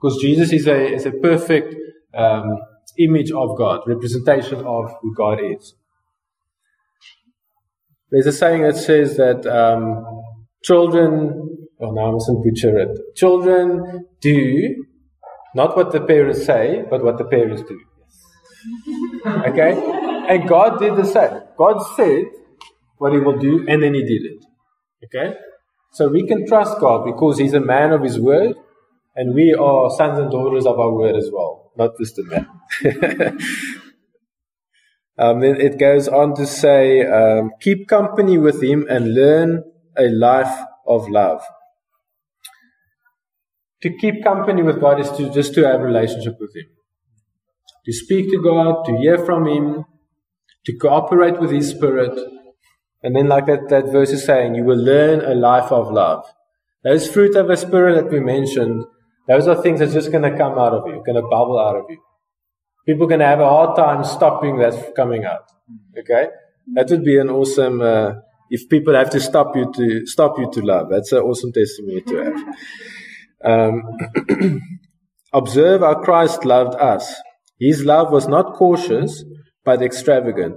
[0.00, 1.74] Because Jesus is a, is a perfect
[2.14, 2.58] um,
[2.98, 5.74] image of God, representation of who God is.
[8.14, 10.22] There's a saying that says that um,
[10.62, 13.16] children, oh now I mustn't butcher it.
[13.16, 14.84] Children do
[15.56, 17.80] not what the parents say, but what the parents do.
[19.26, 19.72] Okay?
[20.28, 21.40] And God did the same.
[21.58, 22.26] God said
[22.98, 24.44] what He will do, and then He did it.
[25.06, 25.36] Okay?
[25.90, 28.54] So we can trust God because He's a man of His word,
[29.16, 33.38] and we are sons and daughters of our word as well, not just a man.
[35.16, 39.62] Um, then it goes on to say, um, keep company with him and learn
[39.96, 41.42] a life of love.
[43.82, 46.66] To keep company with God is to just to have a relationship with him.
[47.84, 49.84] To speak to God, to hear from him,
[50.64, 52.18] to cooperate with his spirit.
[53.02, 56.24] And then like that, that verse is saying, you will learn a life of love.
[56.82, 58.84] Those fruit of the spirit that we mentioned,
[59.28, 61.76] those are things that's just going to come out of you, going to bubble out
[61.76, 61.98] of you
[62.86, 65.50] people can have a hard time stopping that coming out.
[65.98, 66.28] Okay,
[66.74, 67.80] that would be an awesome.
[67.80, 68.14] Uh,
[68.50, 72.02] if people have to stop you to stop you to love, that's an awesome testimony
[72.02, 72.44] to have.
[73.44, 73.82] Um,
[75.34, 77.14] observe how Christ loved us.
[77.60, 79.22] His love was not cautious,
[79.66, 80.56] but extravagant.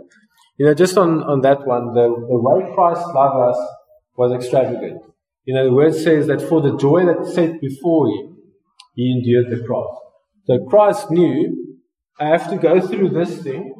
[0.57, 3.67] You know, just on, on that one, the, the way Christ loved us
[4.15, 5.01] was extravagant.
[5.45, 8.37] You know, the word says that for the joy that set before him,
[8.95, 9.95] he endured the cross.
[10.45, 11.66] So Christ knew
[12.19, 13.75] I have to go through this thing,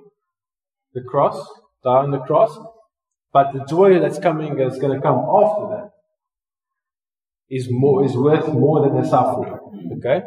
[0.93, 1.38] the cross,
[1.83, 2.57] die on the cross,
[3.33, 5.91] but the joy that's coming is going to come after that
[7.49, 9.57] is more is worth more than the suffering.
[9.97, 10.21] Okay?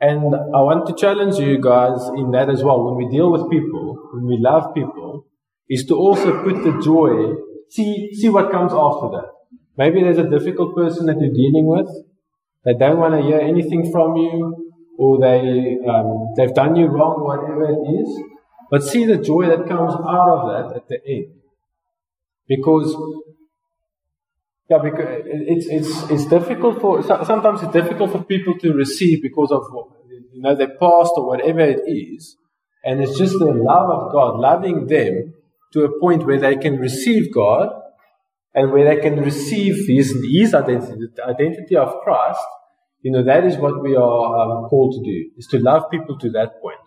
[0.00, 2.84] And I want to challenge you guys in that as well.
[2.84, 5.26] When we deal with people, when we love people,
[5.68, 7.34] is to also put the joy,
[7.70, 9.30] see see what comes after that.
[9.78, 11.88] Maybe there's a difficult person that you're dealing with.
[12.64, 14.65] They don't want to hear anything from you
[14.98, 18.20] or they um, they've done you wrong, whatever it is.
[18.70, 21.32] But see the joy that comes out of that at the end,
[22.48, 22.94] because
[24.68, 29.52] Yeah, because it's it's it's difficult for sometimes it's difficult for people to receive because
[29.52, 29.62] of
[30.32, 32.36] you know their past or whatever it is,
[32.84, 35.34] and it's just the love of God, loving them
[35.72, 37.68] to a point where they can receive God
[38.56, 42.40] and where they can receive His His identity, the identity of Christ.
[43.06, 46.18] You know that is what we are um, called to do: is to love people
[46.24, 46.80] to that point.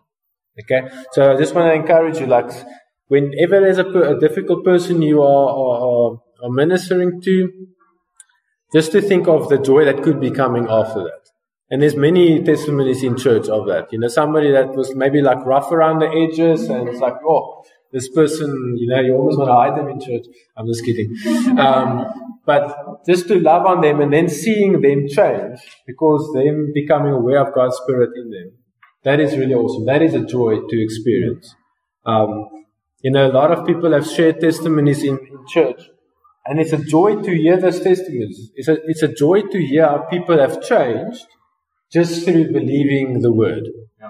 [0.61, 0.81] Okay,
[1.13, 2.49] so I just want to encourage you, like
[3.07, 7.35] whenever there's a, a difficult person you are, are, are ministering to,
[8.73, 11.21] just to think of the joy that could be coming after that.
[11.71, 13.93] And there's many testimonies in church of that.
[13.93, 17.63] You know, somebody that was maybe like rough around the edges and it's like, oh,
[17.91, 20.25] this person, you know, you almost want to hide them in church.
[20.55, 21.15] I'm just kidding.
[21.57, 27.13] Um, but just to love on them and then seeing them change because them becoming
[27.13, 28.51] aware of God's Spirit in them.
[29.03, 29.85] That is really awesome.
[29.85, 31.55] That is a joy to experience.
[32.05, 32.49] Um,
[33.01, 35.81] you know, a lot of people have shared testimonies in, in church
[36.45, 38.51] and it's a joy to hear those testimonies.
[38.55, 41.25] It's a, it's a joy to hear how people have changed
[41.91, 43.67] just through believing the word.
[43.99, 44.09] Yeah.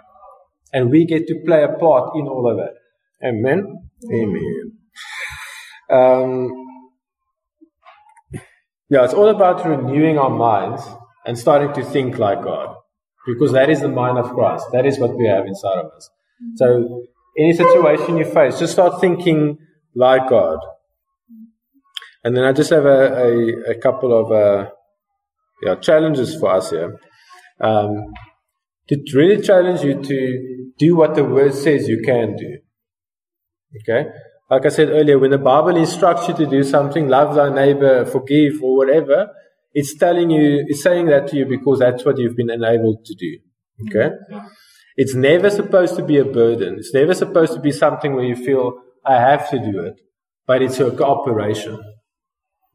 [0.72, 2.76] And we get to play a part in all of that.
[3.24, 3.90] Amen.
[4.14, 4.72] Amen.
[5.90, 6.52] Um,
[8.90, 10.84] yeah, it's all about renewing our minds
[11.26, 12.76] and starting to think like God.
[13.28, 14.66] Because that is the mind of Christ.
[14.72, 16.10] That is what we have inside of us.
[16.56, 17.04] So,
[17.38, 19.58] any situation you face, just start thinking
[19.94, 20.60] like God.
[22.24, 24.70] And then I just have a, a, a couple of uh,
[25.64, 26.98] yeah, challenges for us here.
[27.60, 28.14] Um,
[28.88, 32.58] to really challenge you to do what the word says you can do.
[33.78, 34.10] Okay?
[34.50, 38.06] Like I said earlier, when the Bible instructs you to do something, love thy neighbor,
[38.06, 39.30] forgive, or whatever,
[39.74, 43.16] it's telling you, it's saying that to you because that's what you've been enabled to
[43.16, 43.38] do.
[43.88, 44.16] Okay?
[44.98, 46.76] It's never supposed to be a burden.
[46.80, 48.74] It's never supposed to be something where you feel,
[49.06, 49.94] I have to do it.
[50.48, 51.80] But it's a cooperation.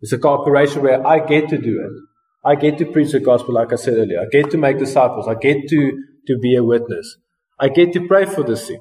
[0.00, 2.48] It's a cooperation where I get to do it.
[2.48, 4.20] I get to preach the gospel, like I said earlier.
[4.20, 5.26] I get to make disciples.
[5.26, 5.92] I get to,
[6.28, 7.16] to be a witness.
[7.58, 8.80] I get to pray for the sick.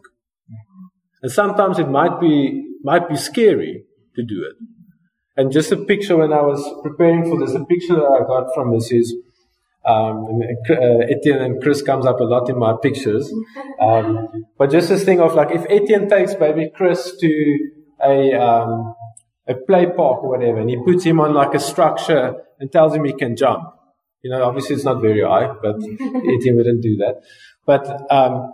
[1.23, 4.67] And sometimes it might be, might be scary to do it.
[5.35, 8.53] And just a picture when I was preparing for this, a picture that I got
[8.53, 9.15] from this is,
[9.85, 13.33] um, uh, Etienne and Chris comes up a lot in my pictures.
[13.81, 17.69] Um, but just this thing of like, if Etienne takes baby Chris to
[18.01, 18.95] a, um,
[19.45, 22.95] a play park or whatever, and he puts him on like a structure and tells
[22.95, 23.63] him he can jump.
[24.21, 27.23] You know, obviously it's not very high, but Etienne wouldn't do that.
[27.65, 28.53] But um,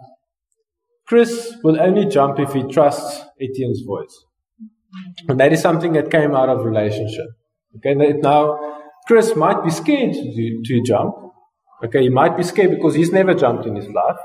[1.09, 4.25] Chris will only jump if he trusts Etienne's voice.
[5.27, 7.25] And that is something that came out of relationship.
[7.77, 8.57] Okay, now
[9.07, 11.15] Chris might be scared to, to jump.
[11.83, 14.19] Okay, he might be scared because he's never jumped in his life.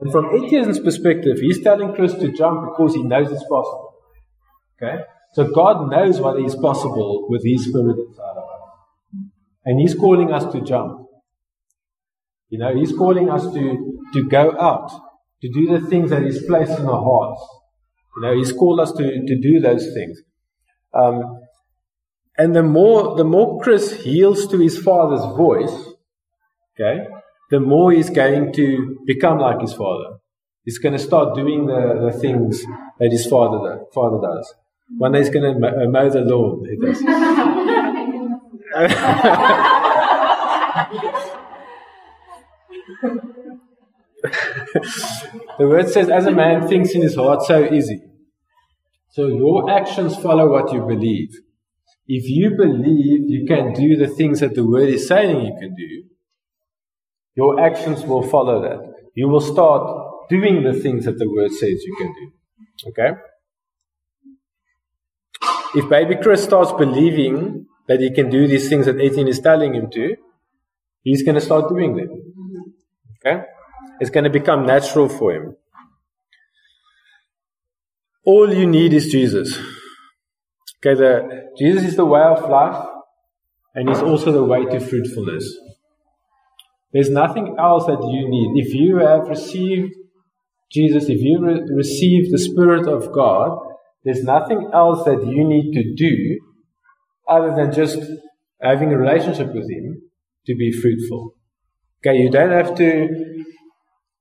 [0.00, 3.94] And from Etienne's perspective, he's telling Chris to jump because he knows it's possible.
[4.80, 5.02] Okay?
[5.34, 8.70] So God knows what is possible with His Spirit inside of us.
[9.64, 11.08] And He's calling us to jump.
[12.50, 14.90] You know, He's calling us to, to go out,
[15.44, 17.42] to do the things that He's placed in our hearts.
[18.16, 20.22] You know, He's called us to, to do those things.
[20.94, 21.40] Um,
[22.38, 25.72] and the more, the more Chris yields to his father's voice,
[26.74, 27.06] okay,
[27.50, 30.18] the more he's going to become like his father.
[30.64, 32.64] He's going to start doing the, the things
[32.98, 34.54] that his father, father does.
[34.96, 36.66] One day he's going to uh, mow the lawn.
[36.68, 37.00] He does.
[45.58, 48.02] the word says, as a man thinks in his heart, so easy.
[49.10, 51.30] So your actions follow what you believe.
[52.06, 55.74] If you believe you can do the things that the word is saying you can
[55.74, 56.04] do,
[57.36, 58.80] your actions will follow that.
[59.14, 62.90] You will start doing the things that the word says you can do.
[62.90, 63.10] Okay?
[65.74, 69.74] If baby Chris starts believing that he can do these things that Etienne is telling
[69.74, 70.16] him to,
[71.02, 72.08] he's going to start doing them.
[73.18, 73.44] Okay?
[74.04, 75.56] It's going to become natural for him.
[78.26, 79.56] All you need is Jesus.
[80.76, 82.86] Okay, the, Jesus is the way of life,
[83.74, 85.50] and He's also the way to fruitfulness.
[86.92, 88.62] There's nothing else that you need.
[88.62, 89.94] If you have received
[90.70, 93.58] Jesus, if you re- receive the Spirit of God,
[94.04, 96.40] there's nothing else that you need to do
[97.26, 98.00] other than just
[98.60, 100.02] having a relationship with Him
[100.44, 101.36] to be fruitful.
[102.06, 103.44] Okay, you don't have to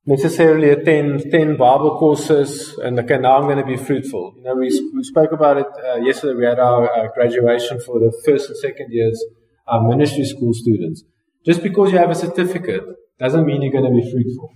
[0.05, 4.33] necessarily attend 10 Bible courses and, okay, now I'm going to be fruitful.
[4.37, 6.35] You know, we, we spoke about it uh, yesterday.
[6.35, 9.23] We had our uh, graduation for the first and second years
[9.67, 11.03] uh, ministry school students.
[11.45, 12.83] Just because you have a certificate
[13.19, 14.53] doesn't mean you're going to be fruitful.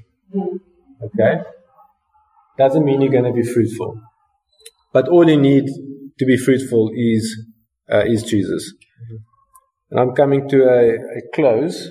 [1.01, 1.41] Okay?
[2.57, 4.01] Doesn't mean you're going to be fruitful.
[4.91, 5.65] But all you need
[6.17, 7.45] to be fruitful is,
[7.91, 8.73] uh, is Jesus.
[9.91, 11.89] And I'm coming to a, a close.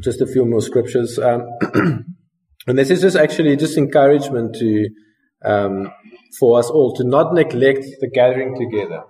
[0.00, 1.18] Just a few more scriptures.
[1.18, 1.42] Um,
[2.66, 4.88] and this is just actually just encouragement to
[5.44, 5.92] um,
[6.38, 9.02] for us all to not neglect the gathering together.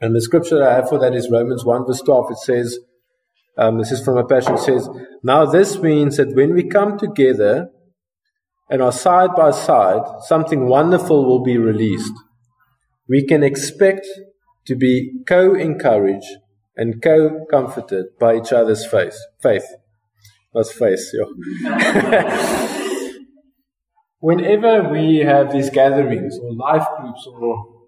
[0.00, 2.30] And the scripture I have for that is Romans 1 verse 12.
[2.30, 2.78] It says,
[3.58, 4.88] um, this is from a passion, it says,
[5.22, 7.68] Now this means that when we come together
[8.70, 12.14] and are side by side, something wonderful will be released.
[13.08, 14.06] We can expect
[14.66, 16.36] to be co encouraged
[16.76, 19.18] and co comforted by each other's faith.
[19.42, 19.66] Faith.
[20.52, 21.26] That's face yeah.
[24.18, 27.86] Whenever we have these gatherings or life groups or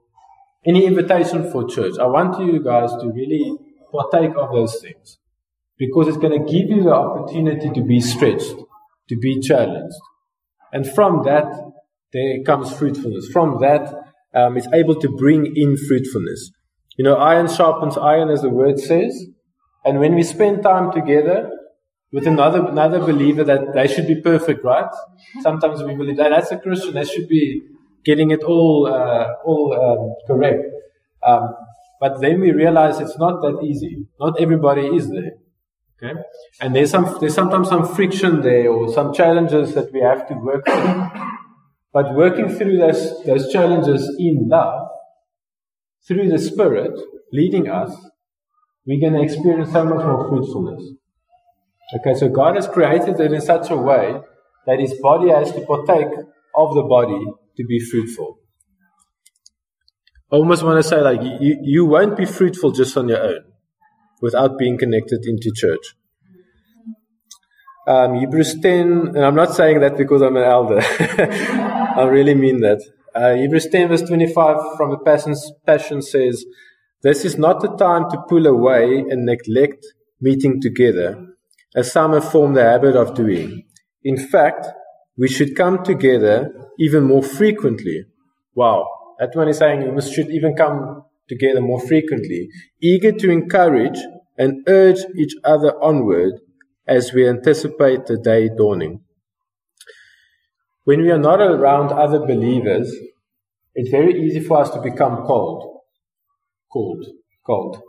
[0.64, 3.56] any invitation for church, I want you guys to really
[3.90, 5.18] partake of those things
[5.76, 8.54] because it's going to give you the opportunity to be stretched,
[9.08, 9.96] to be challenged.
[10.72, 11.44] And from that,
[12.12, 13.28] there comes fruitfulness.
[13.28, 13.92] From that,
[14.34, 16.52] um, it's able to bring in fruitfulness.
[16.96, 19.26] You know, iron sharpens iron, as the word says.
[19.84, 21.50] And when we spend time together
[22.12, 24.90] with another another believer, that they should be perfect, right?
[25.40, 27.62] Sometimes we believe that that's a Christian; they should be
[28.04, 30.64] getting it all uh, all um, correct.
[31.22, 31.54] Um,
[32.00, 34.06] but then we realize it's not that easy.
[34.20, 35.32] Not everybody is there.
[35.96, 36.20] Okay,
[36.60, 40.34] and there's some there's sometimes some friction there or some challenges that we have to
[40.34, 41.10] work through.
[41.92, 44.88] But working through those those challenges in love
[46.06, 46.92] through the Spirit
[47.32, 47.94] leading us,
[48.86, 50.82] we're going to experience so much more fruitfulness.
[51.94, 54.20] Okay, so God has created it in such a way
[54.66, 56.08] that His body has to partake
[56.54, 57.24] of the body
[57.56, 58.38] to be fruitful.
[60.32, 63.44] I almost want to say, like, you, you won't be fruitful just on your own
[64.22, 65.94] without being connected into church.
[67.86, 70.80] Um, Hebrews 10, and I'm not saying that because I'm an elder.
[70.80, 72.80] I really mean that.
[73.14, 75.34] Uh, Hebrews 10 verse 25 from the Passion,
[75.66, 76.44] Passion says,
[77.02, 79.84] This is not the time to pull away and neglect
[80.20, 81.31] meeting together,
[81.74, 83.64] as some have formed the habit of doing.
[84.04, 84.66] In fact,
[85.16, 88.04] we should come together even more frequently.
[88.54, 88.86] Wow.
[89.18, 92.48] That one is saying we should even come together more frequently,
[92.80, 93.98] eager to encourage
[94.36, 96.40] and urge each other onward
[96.86, 99.00] as we anticipate the day dawning.
[100.84, 102.92] When we are not around other believers,
[103.74, 105.80] it's very easy for us to become cold.
[106.72, 107.06] Cold.
[107.46, 107.80] Cold.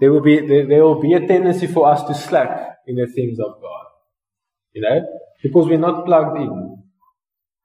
[0.00, 3.06] There will be, there, there will be a tendency for us to slack in the
[3.06, 3.86] things of God.
[4.72, 5.00] You know?
[5.42, 6.82] Because we're not plugged in.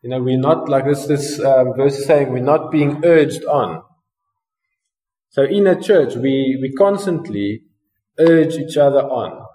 [0.01, 3.43] You know, we're not, like this, this um, verse is saying, we're not being urged
[3.45, 3.83] on.
[5.29, 7.63] So in a church, we, we constantly
[8.19, 9.45] urge each other on.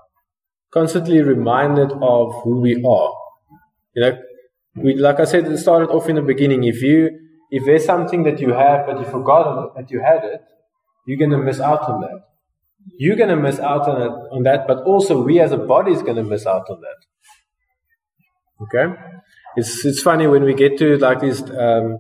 [0.73, 3.13] Constantly reminded of who we are.
[3.95, 4.19] You know,
[4.77, 6.65] we, like I said, it started off in the beginning.
[6.65, 7.11] If you,
[7.51, 10.41] if there's something that you have but you forgot that you had it,
[11.07, 12.21] you're to miss out on that.
[12.99, 15.93] You're going to miss out on, it, on that, but also we as a body
[15.93, 16.97] is going to miss out on that.
[18.63, 18.95] Okay?
[19.57, 21.99] It's, it's funny when we get to like these, um,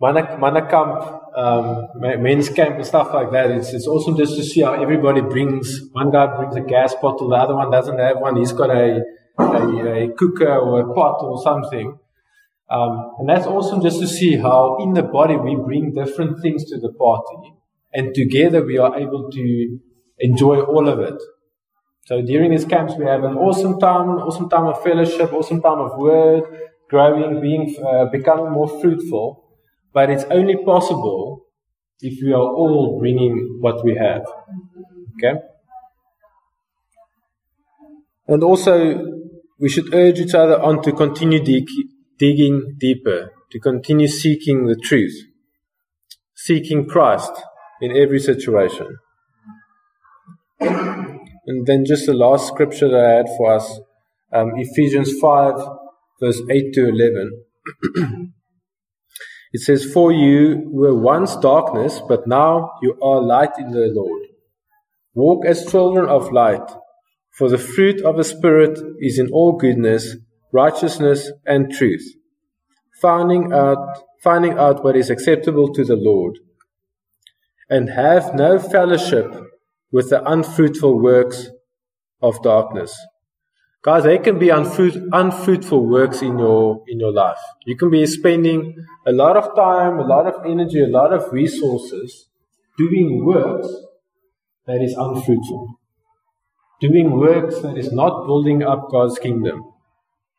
[0.00, 1.02] mana camp,
[1.36, 3.50] um, men's camp and stuff like that.
[3.50, 7.28] It's, it's awesome just to see how everybody brings, one guy brings a gas bottle,
[7.28, 8.36] the other one doesn't have one.
[8.36, 9.02] He's got a,
[9.38, 11.98] a, a cooker or a pot or something.
[12.70, 16.64] Um, and that's awesome just to see how in the body we bring different things
[16.66, 17.54] to the party
[17.92, 19.78] and together we are able to
[20.18, 21.20] enjoy all of it.
[22.06, 25.78] So during these camps we have an awesome time, awesome time of fellowship, awesome time
[25.78, 26.44] of word,
[26.88, 29.44] growing, being, uh, becoming more fruitful.
[29.92, 31.46] But it's only possible
[32.00, 34.24] if we are all bringing what we have.
[35.16, 35.40] Okay?
[38.26, 39.04] And also,
[39.58, 41.68] we should urge each other on to continue dig-
[42.18, 45.16] digging deeper, to continue seeking the truth,
[46.34, 47.32] seeking Christ
[47.80, 48.98] in every situation.
[50.60, 53.80] And then just the last scripture that I had for us,
[54.32, 55.54] um, Ephesians 5,
[56.20, 57.44] verse 8 to 11.
[59.52, 64.22] it says, For you were once darkness, but now you are light in the Lord.
[65.14, 66.70] Walk as children of light.
[67.32, 70.16] For the fruit of the Spirit is in all goodness,
[70.52, 72.04] righteousness, and truth,
[73.00, 76.38] finding out, finding out what is acceptable to the Lord,
[77.70, 79.32] and have no fellowship
[79.92, 81.48] with the unfruitful works
[82.20, 82.94] of darkness.
[83.82, 87.40] Guys, there can be unfruit, unfruitful works in your in your life.
[87.64, 88.74] You can be spending
[89.06, 92.28] a lot of time, a lot of energy, a lot of resources
[92.76, 93.68] doing works
[94.66, 95.80] that is unfruitful
[96.80, 99.62] doing works that is not building up God's kingdom.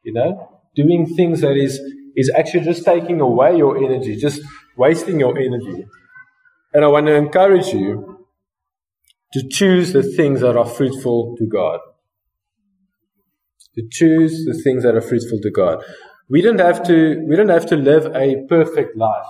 [0.04, 1.80] You know, doing things that is
[2.16, 4.42] is actually just taking away your energy, just
[4.76, 5.86] wasting your energy.
[6.74, 8.28] And I want to encourage you
[9.34, 11.80] to choose the things that are fruitful to God.
[13.76, 15.84] To choose the things that are fruitful to God.
[16.30, 19.28] We don't have to, we don't have to live a perfect life.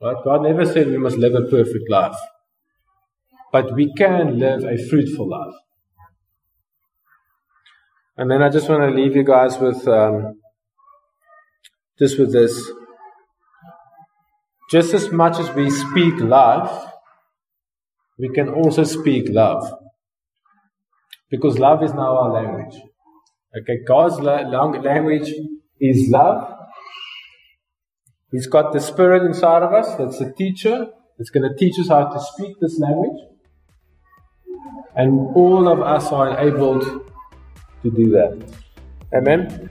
[0.00, 0.16] Right?
[0.24, 2.16] God never said we must live a perfect life.
[3.52, 5.54] But we can live a fruitful life.
[8.16, 10.40] And then I just want to leave you guys with um,
[11.98, 12.70] just with this.
[14.70, 16.84] Just as much as we speak life,
[18.18, 19.72] we can also speak love.
[21.30, 22.80] Because love is now our language.
[23.56, 25.32] Okay, God's la- language
[25.80, 26.56] is love.
[28.30, 30.86] He's got the Spirit inside of us that's a teacher
[31.18, 33.20] that's going to teach us how to speak this language.
[34.94, 36.84] And all of us are enabled
[37.82, 38.40] to do that.
[39.12, 39.70] Amen.